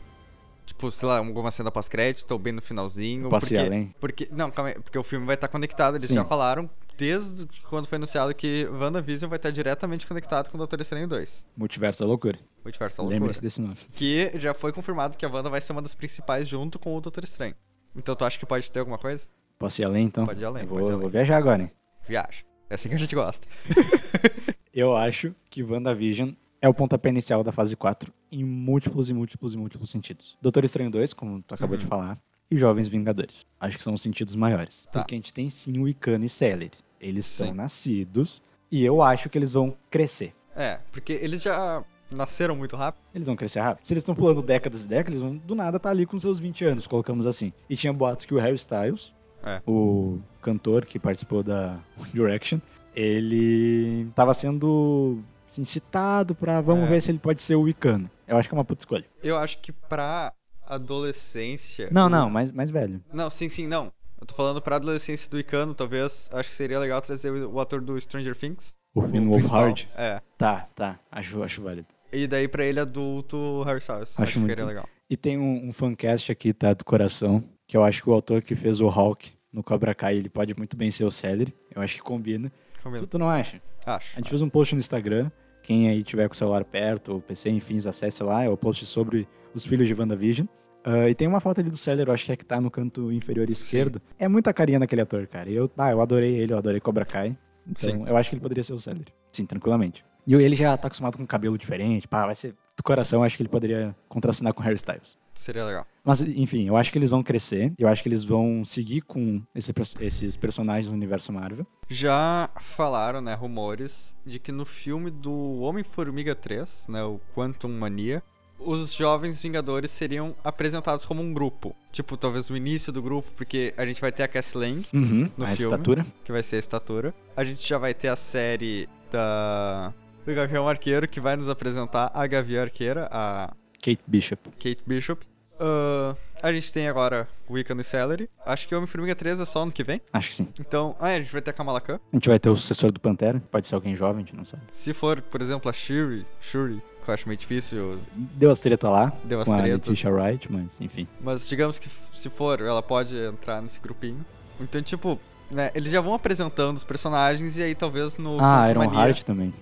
[0.64, 3.28] Tipo, sei lá, alguma cena pós-crédito ou bem no finalzinho?
[3.28, 3.94] Posso ir porque, além?
[4.00, 5.96] Porque, não, calma aí, porque o filme vai estar conectado.
[5.96, 6.14] Eles Sim.
[6.14, 6.68] já falaram
[6.98, 11.46] desde quando foi anunciado que WandaVision vai estar diretamente conectado com o Doutor Estranho 2.
[11.56, 12.38] Multiverso da loucura.
[12.64, 13.20] Multiverso da loucura.
[13.20, 13.76] Lembre-se desse nome.
[13.94, 17.00] Que já foi confirmado que a Wanda vai ser uma das principais junto com o
[17.00, 17.54] Doutor Estranho.
[17.96, 19.28] Então tu acha que pode ter alguma coisa?
[19.58, 20.26] Posso ir além, então?
[20.26, 20.98] Pode ir além, Eu vou, além.
[20.98, 21.70] vou viajar agora, hein?
[22.06, 22.42] Viaja.
[22.68, 23.46] É assim que a gente gosta.
[24.74, 26.30] Eu acho que WandaVision
[26.60, 30.36] é o pontapé inicial da fase 4 em múltiplos e múltiplos e múltiplos sentidos.
[30.42, 31.88] Doutor Estranho 2, como tu acabou de Uhum.
[31.88, 32.18] falar,
[32.50, 33.44] e Jovens Vingadores.
[33.60, 34.86] Acho que são os sentidos maiores.
[34.92, 35.00] Tá.
[35.00, 36.70] Porque a gente tem sim o Icano e Celery.
[37.00, 40.34] Eles estão nascidos e eu acho que eles vão crescer.
[40.56, 43.02] É, porque eles já nasceram muito rápido.
[43.14, 43.86] Eles vão crescer rápido.
[43.86, 46.38] Se eles estão pulando décadas e décadas, eles vão do nada estar ali com seus
[46.38, 47.52] 20 anos, colocamos assim.
[47.68, 49.12] E tinha boatos que o Harry Styles
[49.44, 49.62] É.
[49.66, 51.78] o cantor que participou da
[52.12, 52.58] Direction,
[52.94, 56.88] ele tava sendo assim, citado pra vamos É.
[56.88, 58.10] ver se ele pode ser o Wicano.
[58.26, 59.04] Eu acho que é uma puta escolha.
[59.22, 60.32] Eu acho que pra
[60.66, 61.88] adolescência.
[61.90, 63.02] Não, o- não, mais, mais velho.
[63.12, 63.92] Não, sim, sim, não.
[64.20, 66.28] Eu tô falando pra adolescência do Icano, talvez.
[66.32, 68.74] Acho que seria legal trazer o, ator do Stranger Things.
[68.94, 69.28] O Finn.
[69.28, 69.88] Wolfhard.
[69.96, 70.20] É.
[70.36, 70.98] Tá, tá.
[71.10, 71.86] Acho, acho válido.
[72.12, 74.10] E daí pra ele adulto, Harry Styles.
[74.10, 74.50] Acho Acho, que muito.
[74.50, 74.88] seria legal.
[75.08, 76.74] E tem um, um fancast aqui, tá?
[76.74, 77.44] Do coração.
[77.66, 80.54] Que eu acho que o autor que fez o Hulk no Cobra Kai, ele pode
[80.56, 81.54] muito bem ser o Celery.
[81.74, 82.50] Eu acho que combina.
[82.82, 83.02] Combina.
[83.02, 83.60] Tu, tu não acha?
[83.86, 84.16] Acho.
[84.16, 85.30] A gente fez um post no Instagram.
[85.62, 88.42] Quem aí tiver com o celular perto, ou PC, enfim, acesse lá.
[88.42, 90.46] É o post sobre os filhos de WandaVision.
[90.88, 93.12] Ah, e tem uma foto ali do eu acho que é que tá no canto
[93.12, 94.00] inferior esquerdo.
[94.18, 95.50] É muita carinha daquele ator, cara.
[95.50, 97.36] Eu, ah, eu adorei ele, eu adorei Cobra Kai.
[97.66, 98.04] Então, Sim.
[98.06, 99.12] eu acho que ele poderia ser o Celery.
[99.30, 100.02] Sim, tranquilamente.
[100.26, 102.08] E ele já tá acostumado com cabelo diferente.
[102.08, 105.18] Pá, vai ser do coração, eu acho que ele poderia contracenar com Harry Styles.
[105.34, 105.86] Seria legal.
[106.02, 107.72] Mas, enfim, eu acho que eles vão crescer.
[107.78, 111.66] Eu acho que eles vão seguir com esse esses personagens no universo Marvel.
[111.88, 118.22] Já falaram, né, rumores de que no filme do Homem-Formiga 3, né, o Quantum Mania,
[118.58, 121.74] os jovens Vingadores seriam apresentados como um grupo.
[121.92, 125.30] Tipo, talvez o início do grupo, porque a gente vai ter a Cassie Lang, Uhum,
[125.36, 125.72] No a filme.
[125.72, 126.06] estatura.
[126.24, 127.14] que vai ser a estatura.
[127.36, 129.92] A gente já vai ter a série da
[130.26, 133.50] do Gavião Arqueiro, que vai nos apresentar a Gavião Arqueira, a
[133.82, 134.50] Kate Bishop.
[134.58, 135.24] Kate Bishop.
[135.58, 138.28] Ah, a gente tem agora o Wiccan e Celery.
[138.46, 140.00] Acho que Homem-Formiga 3 é só ano que vem.
[140.12, 140.48] Acho que sim.
[140.60, 141.98] Então, ah, é, a gente vai ter a Kamala Khan.
[142.12, 143.42] A gente vai ter o sucessor do Pantera.
[143.50, 144.62] Pode ser alguém jovem, a gente não sabe.
[144.72, 148.88] Se for, por exemplo, a Shuri, Shuri, que eu acho meio difícil, Deu as treta
[148.88, 149.12] lá.
[149.24, 149.88] Deu as com a tretas.
[149.88, 151.06] Letitia Wright, mas enfim.
[151.20, 154.24] mas digamos que se for, ela pode entrar nesse grupinho.
[154.60, 155.18] Então, tipo,
[155.50, 159.22] né, eles já vão apresentando os personagens e aí talvez no Ah, Iron Mania- Heart
[159.22, 159.54] também.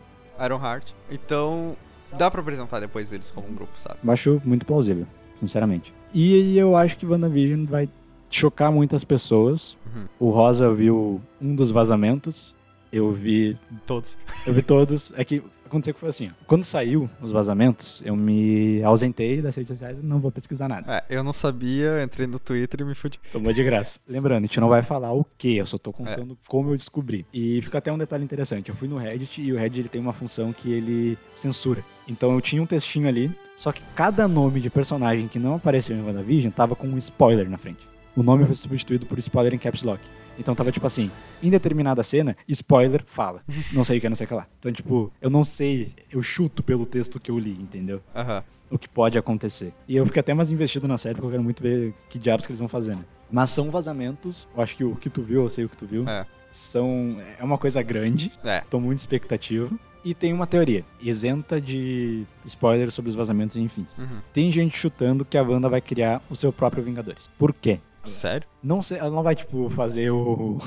[0.45, 0.91] Iron Heart.
[1.11, 1.77] Então,
[2.19, 3.99] dá pra apresentar depois eles como um grupo, sabe?
[4.09, 5.07] Acho muito plausível,
[5.41, 5.93] sinceramente.
[6.15, 7.89] E eu acho que WandaVision vai
[8.31, 9.77] chocar muitas pessoas.
[9.95, 10.05] Uhum.
[10.19, 12.55] O Rosa viu um dos vazamentos.
[12.93, 14.17] Eu vi Todos.
[14.47, 15.13] Eu vi todos.
[15.17, 16.45] É que aconteceu que foi assim: ó.
[16.47, 20.97] quando saiu os vazamentos, eu me ausentei das redes sociais e não vou pesquisar nada.
[20.97, 23.21] É, eu não sabia, entrei no Twitter e me fudi.
[23.33, 24.01] Tomou de graça.
[24.09, 27.27] Lembrando, a gente não vai falar o que, eu só tô contando como eu descobri.
[27.33, 30.01] E fica até um detalhe interessante: eu fui no Reddit e o Reddit ele tem
[30.01, 31.85] uma função que ele censura.
[32.09, 35.97] Então eu tinha um textinho ali, só que cada nome de personagem que não apareceu
[35.97, 37.96] em WandaVision tava com um spoiler na frente.
[38.17, 40.01] O nome foi substituído por spoiler em caps lock.
[40.39, 41.11] Então tava tipo assim,
[41.43, 43.43] em determinada cena, spoiler fala.
[43.73, 44.47] Não sei o que, não sei o que lá.
[44.59, 48.03] Então, tipo, eu não sei, eu chuto pelo texto que eu li, entendeu?
[48.15, 48.43] Aham.
[48.69, 49.73] o que pode acontecer.
[49.87, 52.45] E eu fiquei até mais investido na série porque eu quero muito ver que diabos
[52.47, 53.05] que eles vão fazer, né?
[53.31, 55.87] Mas são vazamentos, eu acho que o que tu viu, eu sei o que tu
[55.87, 56.27] viu, É.
[56.51, 58.63] são é uma coisa grande, É.
[58.69, 59.71] tô muito expectativa.
[60.05, 63.87] E tem uma teoria, isenta de spoilers sobre os vazamentos e enfim.
[63.99, 64.19] Uhum.
[64.33, 67.29] Tem gente chutando que a Wanda vai criar o seu próprio Vingadores.
[67.39, 67.79] Por quê?
[68.07, 68.47] Sério?
[68.63, 70.59] Não sei, ela não vai, tipo, fazer o...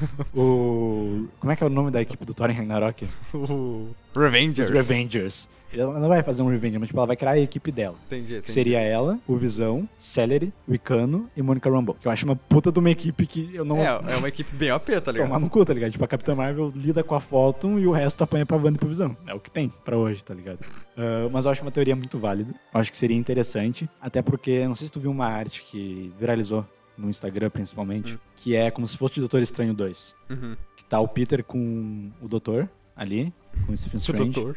[0.34, 1.26] o...
[1.40, 3.08] Como é que é o nome da equipe do Thor em Ragnarok?
[3.34, 4.68] O Revengers.
[4.68, 5.48] Os Revengers.
[5.72, 7.96] Ela não vai fazer um Revenger, mas tipo, ela vai criar a equipe dela.
[8.06, 8.52] Entendi, Que entendi.
[8.52, 11.96] seria ela, o Visão, Celery, o Icano e Monica Rambeau.
[12.00, 13.78] Que eu acho uma puta de uma equipe que eu não...
[13.78, 15.26] É, é uma equipe bem OP, tá ligado?
[15.28, 15.92] Tomar no cu, tá ligado?
[15.92, 18.78] Tipo, a Capitã Marvel lida com a Photon e o resto apanha pra Wanda e
[18.78, 19.16] pro Visão.
[19.26, 20.60] É o que tem pra hoje, tá ligado?
[20.96, 22.54] Ah, mas eu acho uma teoria muito válida.
[22.72, 23.88] Eu acho que seria interessante.
[24.00, 26.64] Até porque, não sei se tu viu uma arte que viralizou
[26.96, 30.14] no Instagram, principalmente, que é como se fosse o Doutor Estranho 2.
[30.30, 30.56] Uhum.
[30.76, 33.32] Que tá o Peter com o Doutor ali,
[33.66, 34.30] com o Stephen Strange.
[34.30, 34.56] Doutor.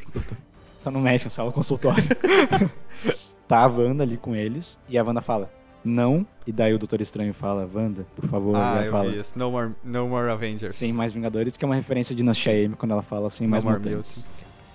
[0.84, 2.04] Tá no médico, na sala consultório.
[3.48, 5.52] tá a Wanda ali com eles e a Wanda fala,
[5.84, 6.26] não.
[6.48, 8.56] E daí o Doutor Estranho fala, Wanda, por favor.
[8.56, 9.38] Ah, eu fala, vi isso.
[9.38, 10.76] No more, no more Avengers.
[10.76, 13.52] sem mais Vingadores, que é uma referência de Dinastia M quando ela fala sem No
[13.52, 13.90] mais mutantes.
[14.24, 14.26] mutants.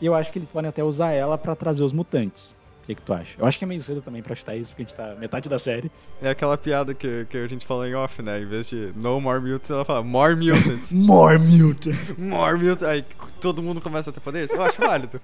[0.00, 2.54] E eu acho que eles podem até usar ela pra trazer os mutantes.
[2.84, 3.34] O que, que tu acha?
[3.38, 5.48] Eu acho que é meio cedo também pra chutar isso, porque a gente tá metade
[5.48, 5.90] da série.
[6.20, 8.40] É aquela piada que, que a gente falou em off, né?
[8.42, 10.92] Em vez de no more mutants, ela fala more mutants.
[10.92, 11.96] More mutant!
[12.18, 12.82] more mutants.
[12.86, 13.02] Aí
[13.40, 14.52] todo mundo começa a ter poderes.
[14.52, 15.18] Eu acho válido.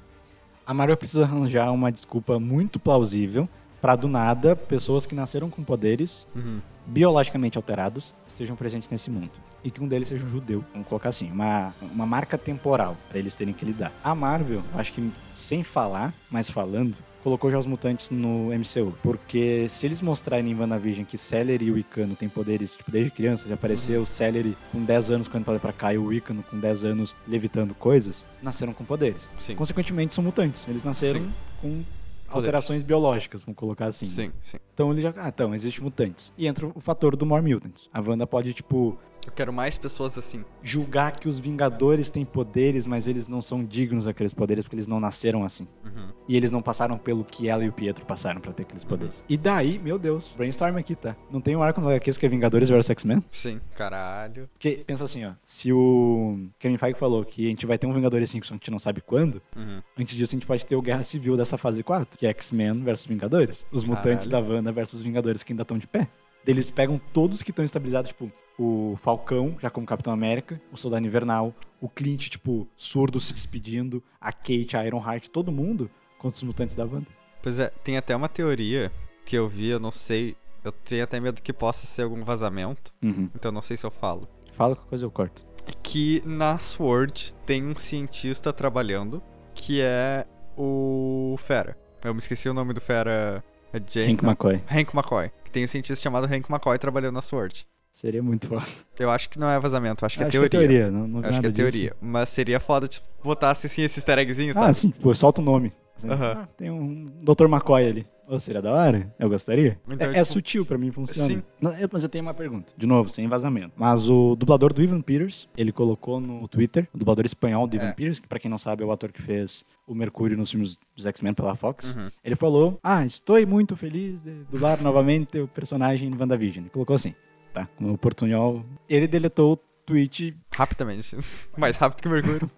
[0.67, 3.47] A Marvel precisa arranjar uma desculpa muito plausível
[3.79, 6.61] pra do nada pessoas que nasceram com poderes Uhum.
[6.87, 9.31] biologicamente alterados estejam presentes nesse mundo.
[9.63, 10.65] E que um deles seja um judeu.
[10.73, 13.93] Vamos colocar assim, uma, uma marca temporal pra eles terem que lidar.
[14.03, 18.95] A Marvel, acho que sem falar, mas falando, colocou já os mutantes no MCU.
[19.03, 23.11] Porque se eles mostrarem em WandaVision que Celery e o Icano têm poderes, tipo, desde
[23.11, 26.59] criança, já apareceu o Celery com 10 anos quando pra cá e o Icano com
[26.59, 29.29] 10 anos levitando coisas, nasceram com poderes.
[29.39, 29.57] Sim.
[29.57, 30.67] Consequentemente, são mutantes.
[30.69, 31.33] Eles nasceram Sim.
[31.61, 31.85] com
[32.31, 34.07] alterações biológicas, vamos colocar assim.
[34.09, 34.59] Sim, sim.
[34.73, 35.13] Então ele já.
[35.17, 36.33] Ah, então, existe mutantes.
[36.39, 37.91] E entra o fator do More Mutants.
[37.93, 40.45] A Wanda pode, tipo, Eu quero mais pessoas assim.
[40.63, 44.89] julgar que os Vingadores têm poderes, mas eles não são dignos daqueles poderes porque eles
[44.89, 45.67] não nasceram assim.
[45.85, 46.09] Uhum.
[46.29, 49.25] E eles não passaram pelo que ela e o Pietro passaram pra ter aqueles poderes.
[49.29, 51.17] E daí, meu Deus, brainstorm aqui, tá?
[51.31, 53.23] Não tem um arco nas HQs que é Vingadores vs X-Men?
[53.31, 54.49] Sim, caralho.
[54.55, 55.33] Porque, pensa assim, ó.
[55.45, 58.55] Se o Kevin Feige falou que a gente vai ter um Vingadores 5, só que
[58.55, 59.83] a gente não sabe quando, Uhum.
[59.99, 62.83] antes disso a gente pode ter o Guerra Civil dessa fase 4, que é X-Men
[62.83, 63.67] versus Vingadores.
[63.73, 64.49] Os mutantes Caralho.
[64.49, 66.09] da Wanda versus Vingadores que ainda estão de pé.
[66.47, 71.07] Eles pegam todos que estão estabilizados, tipo, o Falcão, já como Capitão América, o Soldado
[71.07, 76.43] Invernal, o Clint, tipo, surdo se despedindo, a Kate, a Ironheart, todo mundo contra os
[76.43, 77.07] mutantes da Wanda.
[77.43, 78.93] Pois é, tem até uma teoria
[79.25, 80.37] que eu vi, eu não sei.
[80.63, 83.31] Eu tenho até medo que possa ser algum vazamento, Uhum.
[83.35, 84.29] então não sei se eu falo.
[84.53, 85.47] Fala qualquer coisa eu corto.
[85.83, 89.23] Que na SWORD tem um cientista trabalhando
[89.55, 90.27] que é
[90.57, 91.79] o Fera.
[92.05, 93.43] Eu me esqueci o nome do Fera.
[93.73, 94.31] É Jane, Hank não.
[94.31, 94.63] McCoy.
[94.71, 95.31] Hank McCoy.
[95.51, 97.67] Que tem um cientista chamado Hank McCoy trabalhando na SWORD.
[97.91, 98.65] Seria muito foda.
[98.97, 100.49] Eu acho que não é vazamento, acho que é Acho teoria.
[100.49, 101.71] que é teoria, não, não Acho que nada é disso.
[101.71, 101.97] teoria.
[102.01, 104.67] Mas seria foda, tipo, botasse assim esse easter eggzinho, sabe?
[104.67, 105.73] Ah, sim, tipo, solta o nome.
[106.09, 106.39] Aham.
[106.43, 107.45] ah, tem um Dr.
[107.47, 108.07] McCoy ali.
[108.29, 109.13] Ou seria da hora?
[109.19, 109.77] Eu gostaria.
[109.91, 111.29] Então, é, é tipo, sutil pra mim, funciona.
[111.35, 111.43] sim.
[111.91, 112.73] Mas eu tenho uma pergunta.
[112.77, 113.73] De novo, sem vazamento.
[113.77, 117.89] Mas o dublador do Ivan Peters, ele colocou no Twitter, o dublador espanhol do Ivan
[117.89, 117.93] É.
[117.93, 120.79] Peters, que pra quem não sabe é o ator que fez o Mercúrio nos filmes
[120.95, 121.97] dos X-Men pela Fox.
[121.97, 122.09] Uhum.
[122.23, 126.63] Ele falou: Ah, estou muito feliz de dublar novamente o personagem em WandaVision.
[126.63, 127.13] Ele colocou assim,
[127.53, 127.69] tá?
[127.81, 128.65] No portunhol.
[128.89, 131.17] Ele deletou o tweet Rapidamente.
[131.59, 132.49] Mais rápido que o Mercúrio.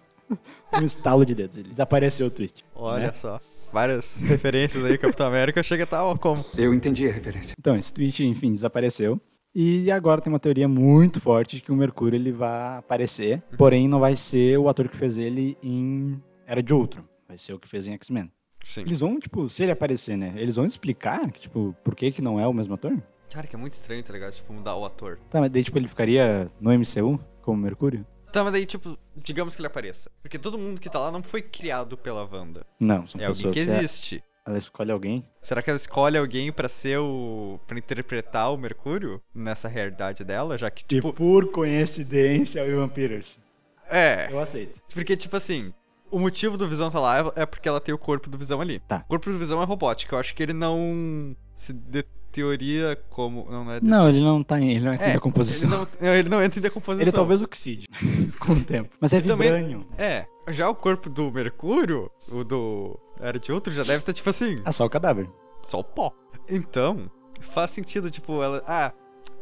[0.73, 1.57] um estalo de dedos.
[1.57, 2.65] Ele desapareceu o tweet.
[2.75, 3.13] Olha né?
[3.13, 3.39] só.
[3.71, 5.63] Várias referências aí, Capitão América.
[5.63, 6.43] Chega ó, como?
[6.57, 7.55] Eu entendi a referência.
[7.59, 9.19] Então, esse tweet, enfim, desapareceu.
[9.55, 13.87] E agora tem uma teoria muito forte de que o Mercúrio ele vai aparecer, porém
[13.87, 17.59] não vai ser o ator que fez ele em Era de Ultron, vai ser o
[17.59, 18.31] que fez em X-Men.
[18.63, 18.81] Sim.
[18.81, 20.33] Eles vão, tipo, se ele aparecer, né?
[20.37, 22.97] Eles vão explicar, que, tipo, por que que não é o mesmo ator?
[23.31, 24.33] Cara, que é muito estranho, tá ligado?
[24.33, 25.19] Tipo, mudar o ator.
[25.29, 28.05] Tá, mas daí, tipo, ele ficaria no MCU como Mercúrio?
[28.33, 30.11] Tá, mas daí, tipo, digamos que ele apareça.
[30.21, 32.65] Porque todo mundo que tá lá não foi criado pela Wanda.
[32.79, 33.53] Não, são É alguém pessoas.
[33.53, 34.23] que é- existe.
[34.45, 35.25] ela escolhe alguém.
[35.41, 37.59] Será que ela escolhe alguém pra ser o.
[37.67, 40.57] pra interpretar o Mercúrio nessa realidade dela?
[40.57, 41.09] Já que, tipo.
[41.09, 43.39] e por coincidência, é o Ivan Peters.
[43.89, 44.27] É.
[44.31, 44.81] Eu aceito.
[44.93, 45.73] Porque, tipo assim.
[46.09, 48.61] O motivo do Visão tá lá é- é porque ela tem o corpo do Visão
[48.61, 48.79] ali.
[48.81, 48.97] Tá.
[49.05, 50.13] O corpo do Visão é robótico.
[50.13, 51.73] Eu acho que ele não se
[52.33, 53.45] deterioria como.
[53.49, 53.79] Não, não é.
[53.81, 55.69] Não, ele não tá em, ele não é, É, em decomposição.
[55.69, 55.77] Ele
[56.07, 57.03] não, ele não entra em decomposição.
[57.03, 57.87] Ele talvez oxide
[58.39, 58.95] com o tempo.
[58.99, 59.85] Mas é Também- vibrânio.
[59.97, 64.29] É, já o corpo do Mercúrio, o do Era de Outro, já deve estar tipo
[64.29, 65.29] assim, É só o cadáver.
[65.63, 66.11] só o pó.
[66.49, 67.09] Então,
[67.39, 68.61] faz sentido, tipo, ela.
[68.67, 68.91] Ah,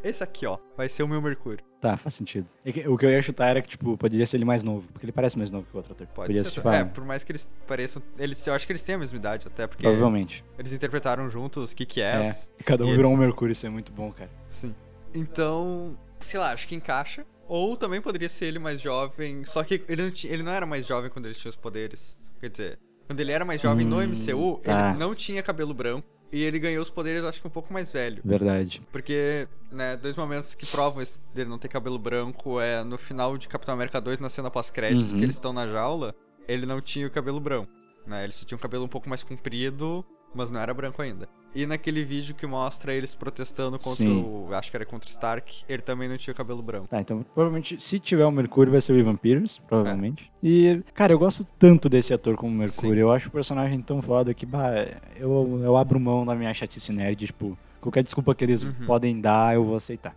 [0.03, 1.63] esse aqui, ó, vai ser o meu Mercúrio.
[1.81, 2.45] Tá, faz sentido.
[2.63, 4.87] É o que eu ia chutar era que, tipo, poderia ser ele mais novo.
[4.93, 6.05] Porque ele parece mais novo que o outro ator.
[6.07, 6.51] Pode Podia ser.
[6.51, 8.03] tipo, é, por mais que eles pareçam.
[8.19, 10.45] Eles, eu acho que eles têm a mesma idade, até porque Provavelmente.
[10.59, 12.27] eles interpretaram juntos que que É.
[12.27, 12.35] é.
[12.59, 14.29] E cada um E virou um eles- Mercúrio, isso é muito bom, cara.
[14.47, 14.75] Sim.
[15.13, 17.25] Então, sei lá, acho que encaixa.
[17.47, 19.43] Ou também poderia ser ele mais jovem.
[19.43, 22.17] Só que ele não, tinha, ele não era mais jovem quando ele tinha os poderes.
[22.39, 24.89] Quer dizer, quando ele era mais jovem no Hum, MCU, tá.
[24.91, 26.07] ele não tinha cabelo branco.
[26.31, 28.21] E ele ganhou os poderes, acho que um pouco mais velho.
[28.23, 28.81] Verdade.
[28.91, 33.37] Porque, né, dois momentos que provam esse dele não ter cabelo branco é no final
[33.37, 35.17] de Capitão América 2, na cena pós-crédito, Uhum.
[35.19, 36.15] que eles estão na jaula,
[36.47, 37.69] ele não tinha o cabelo branco.
[38.07, 38.23] Né?
[38.23, 41.27] Ele só tinha um cabelo um pouco mais comprido, mas não era branco ainda.
[41.53, 44.23] E naquele vídeo que mostra eles protestando contra Sim.
[44.23, 44.47] o.
[44.53, 46.87] Acho que era contra o Stark, ele também não tinha o cabelo branco.
[46.87, 50.31] Tá, então provavelmente, se tiver o Mercúrio, vai ser o Ivan Peters, provavelmente.
[50.41, 52.95] E, cara, eu gosto tanto desse ator como Mercúrio.
[52.95, 53.01] Sim.
[53.01, 54.71] Eu acho o personagem tão foda que, bah,
[55.17, 57.25] eu, eu abro mão da minha chatice nerd.
[57.27, 58.85] Tipo, qualquer desculpa que eles Uhum.
[58.85, 60.15] podem dar, eu vou aceitar.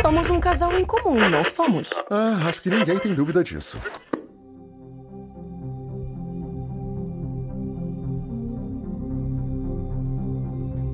[0.00, 1.90] Somos um casal em comum, não somos?
[2.10, 3.78] Ah, acho que ninguém tem dúvida disso.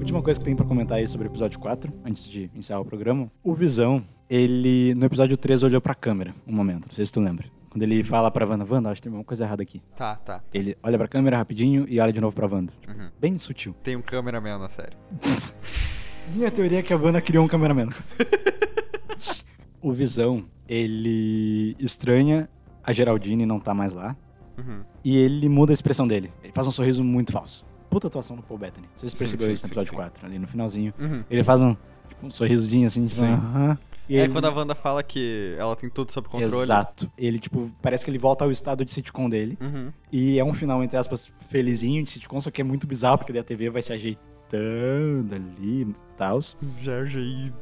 [0.09, 2.85] Última coisa que tem pra comentar aí sobre o episódio 4, antes de encerrar o
[2.87, 3.31] programa.
[3.45, 7.21] O Visão, ele no episódio 3 olhou pra câmera um momento, não sei se tu
[7.21, 7.47] lembra.
[7.69, 9.83] Quando ele fala pra Wanda, Wanda, acho que tem uma coisa errada aqui.
[9.95, 10.41] Tá, tá.
[10.55, 12.73] Ele olha pra câmera rapidinho e olha de novo pra Wanda.
[12.81, 13.11] Tipo, Uhum.
[13.21, 13.75] Bem sutil.
[13.83, 14.97] Tem um cameraman na série.
[16.35, 17.91] Minha teoria é que a Wanda criou um cameraman.
[19.83, 22.49] o Visão, ele estranha
[22.83, 24.17] a Geraldine não tá mais lá.
[24.57, 24.81] Uhum.
[25.05, 26.33] E ele muda a expressão dele.
[26.43, 27.67] Ele faz um sorriso muito falso.
[27.91, 28.87] Puta atuação do Paul Bettany.
[28.99, 29.97] Vocês perceberam isso no episódio sim.
[29.97, 30.93] 4, ali no finalzinho.
[30.99, 31.25] Uhum.
[31.31, 31.75] Ele faz um,
[32.09, 33.79] tipo, um sorrisozinho assim, tipo, aham.
[34.09, 36.63] E É ele- quando a Wanda fala que ela tem tudo sob controle.
[36.63, 37.11] Exato.
[37.17, 39.59] Ele, tipo, parece que ele volta ao estado de sitcom dele.
[39.61, 39.93] Uhum.
[40.11, 43.33] E é um final, entre aspas, felizinho de sitcom, só que é muito bizarro, porque
[43.33, 46.41] daí a TV vai se ajeitando ali e tal.
[46.81, 47.55] Já jeito.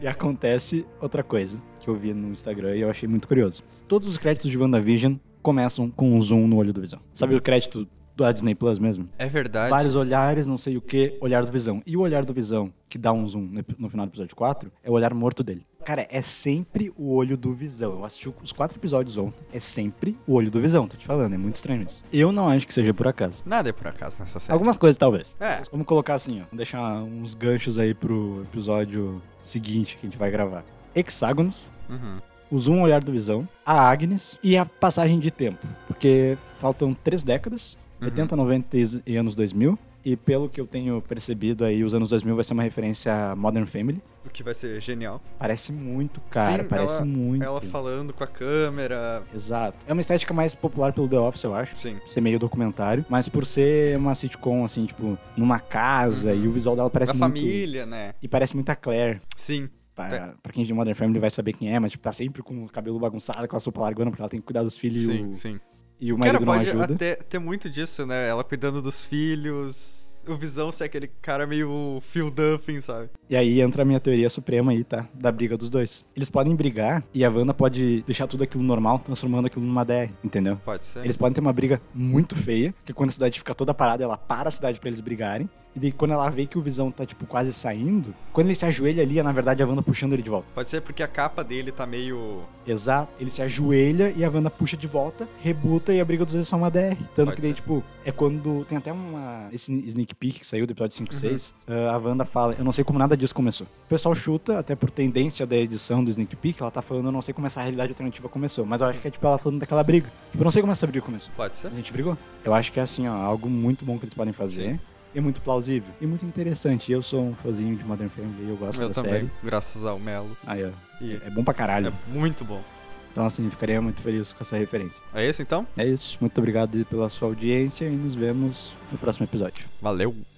[0.00, 3.62] E acontece outra coisa que eu vi no Instagram e eu achei muito curioso.
[3.88, 7.00] Todos os créditos de WandaVision começam com um zoom no olho do Visão.
[7.14, 9.08] Sabe o crédito do Disney Plus mesmo.
[9.18, 9.70] É verdade.
[9.70, 11.82] Vários olhares, não sei o que, olhar do Visão.
[11.86, 13.48] E o olhar do Visão, que dá um zoom
[13.78, 15.66] no final do episódio 4, é o olhar morto dele.
[15.84, 17.92] Cara, é sempre o olho do Visão.
[17.94, 19.44] Eu assisti os quatro episódios ontem.
[19.52, 21.34] É sempre o olho do Visão, tô te falando.
[21.34, 22.04] É muito estranho isso.
[22.12, 23.42] Eu não acho que seja por acaso.
[23.44, 24.52] Nada é por acaso nessa série.
[24.52, 25.34] Algumas coisas, talvez.
[25.40, 25.60] É.
[25.72, 26.44] Vamos colocar assim, ó.
[26.44, 30.64] Vamos deixar uns ganchos aí pro episódio seguinte que a gente vai gravar.
[30.94, 32.18] Hexágonos, Uhum.
[32.50, 35.66] o zoom olhar do Visão, a Agnes e a passagem de tempo.
[35.88, 38.10] Porque faltam três décadas, Uhum.
[38.10, 38.76] 80, 90
[39.06, 39.78] e- anos 2000.
[40.04, 43.36] E pelo que eu tenho percebido aí, os anos 2000 vai ser uma referência a
[43.36, 44.02] Modern Family.
[44.26, 45.22] O que vai ser genial.
[45.38, 46.64] Parece muito, cara.
[46.64, 47.44] Sim, parece ela- muito.
[47.44, 49.22] Ela falando com a câmera.
[49.32, 49.86] Exato.
[49.88, 51.76] É uma estética mais popular pelo The Office, eu acho.
[51.76, 51.96] Sim.
[52.06, 53.04] Ser meio documentário.
[53.08, 56.34] Mas por ser uma sitcom, assim, tipo, numa casa.
[56.34, 57.20] E o visual dela parece Uhum.
[57.20, 57.40] da muito...
[57.40, 58.14] família, né?
[58.20, 59.20] E parece muito a Claire.
[59.36, 59.68] Sim.
[59.94, 62.42] Pra, pra quem é de Modern Family vai saber quem é, mas tipo, tá sempre
[62.42, 65.02] com o cabelo bagunçado, com a sopa largona, porque ela tem que cuidar dos filhos
[65.02, 65.60] e Sim, o, sim.
[66.00, 66.94] E o Cara, marido não pode ajuda.
[66.94, 68.28] até ter muito disso, né?
[68.28, 70.10] Ela cuidando dos filhos.
[70.28, 73.10] O Visão ser aquele cara meio Phil Duffin, sabe?
[73.28, 75.08] E aí entra a minha teoria suprema aí, tá?
[75.12, 76.04] Da briga dos dois.
[76.14, 80.10] Eles podem brigar e a Wanda pode deixar tudo aquilo normal, transformando aquilo numa DR,
[80.22, 80.60] entendeu?
[80.64, 81.00] Pode ser.
[81.00, 84.16] Eles podem ter uma briga muito feia, que quando a cidade fica toda parada, ela
[84.16, 85.50] para a cidade pra eles brigarem.
[85.74, 88.64] E daí quando ela vê que o Visão tá, tipo, quase saindo, quando ele se
[88.66, 90.46] ajoelha ali, é na verdade a Wanda puxando ele de volta.
[90.54, 92.42] Pode ser porque a capa dele tá meio.
[92.66, 93.10] Exato.
[93.18, 96.46] Ele se ajoelha e a Wanda puxa de volta, rebuta e a briga dos dois
[96.46, 96.94] é só uma DR.
[97.14, 97.56] Tanto Pode que daí, ser.
[97.56, 98.64] tipo, é quando.
[98.68, 99.48] Tem até uma.
[99.52, 101.54] Esse sneak peek que saiu do episódio 5 e 6.
[101.66, 103.66] ah, a Wanda fala: Eu não sei como nada disso começou.
[103.86, 107.12] O pessoal chuta, até por tendência da edição do sneak peek, ela tá falando: Eu
[107.12, 108.66] não sei como essa realidade alternativa começou.
[108.66, 110.10] Mas eu acho que é, tipo, ela falando daquela briga.
[110.30, 111.32] Tipo, eu não sei como essa briga começou.
[111.34, 111.68] Pode ser?
[111.68, 112.16] A gente brigou.
[112.44, 114.72] Eu acho que é assim, ó, algo muito bom que eles podem fazer.
[114.72, 114.80] Sim.
[115.14, 115.92] E muito plausível.
[116.00, 116.90] E muito interessante.
[116.90, 119.30] Eu sou um fãzinho de Modern Family, eu gosto Eu da também, série.
[119.42, 120.36] graças ao Melo.
[120.46, 120.70] Aí, ó.
[121.04, 121.88] E É bom pra caralho.
[121.88, 122.62] é muito bom.
[123.10, 125.02] Então, assim, ficaria muito feliz com essa referência.
[125.12, 125.66] É esse então?
[125.76, 126.16] É isso.
[126.18, 129.66] Muito obrigado pela sua audiência e nos vemos no próximo episódio.
[129.82, 130.31] Valeu!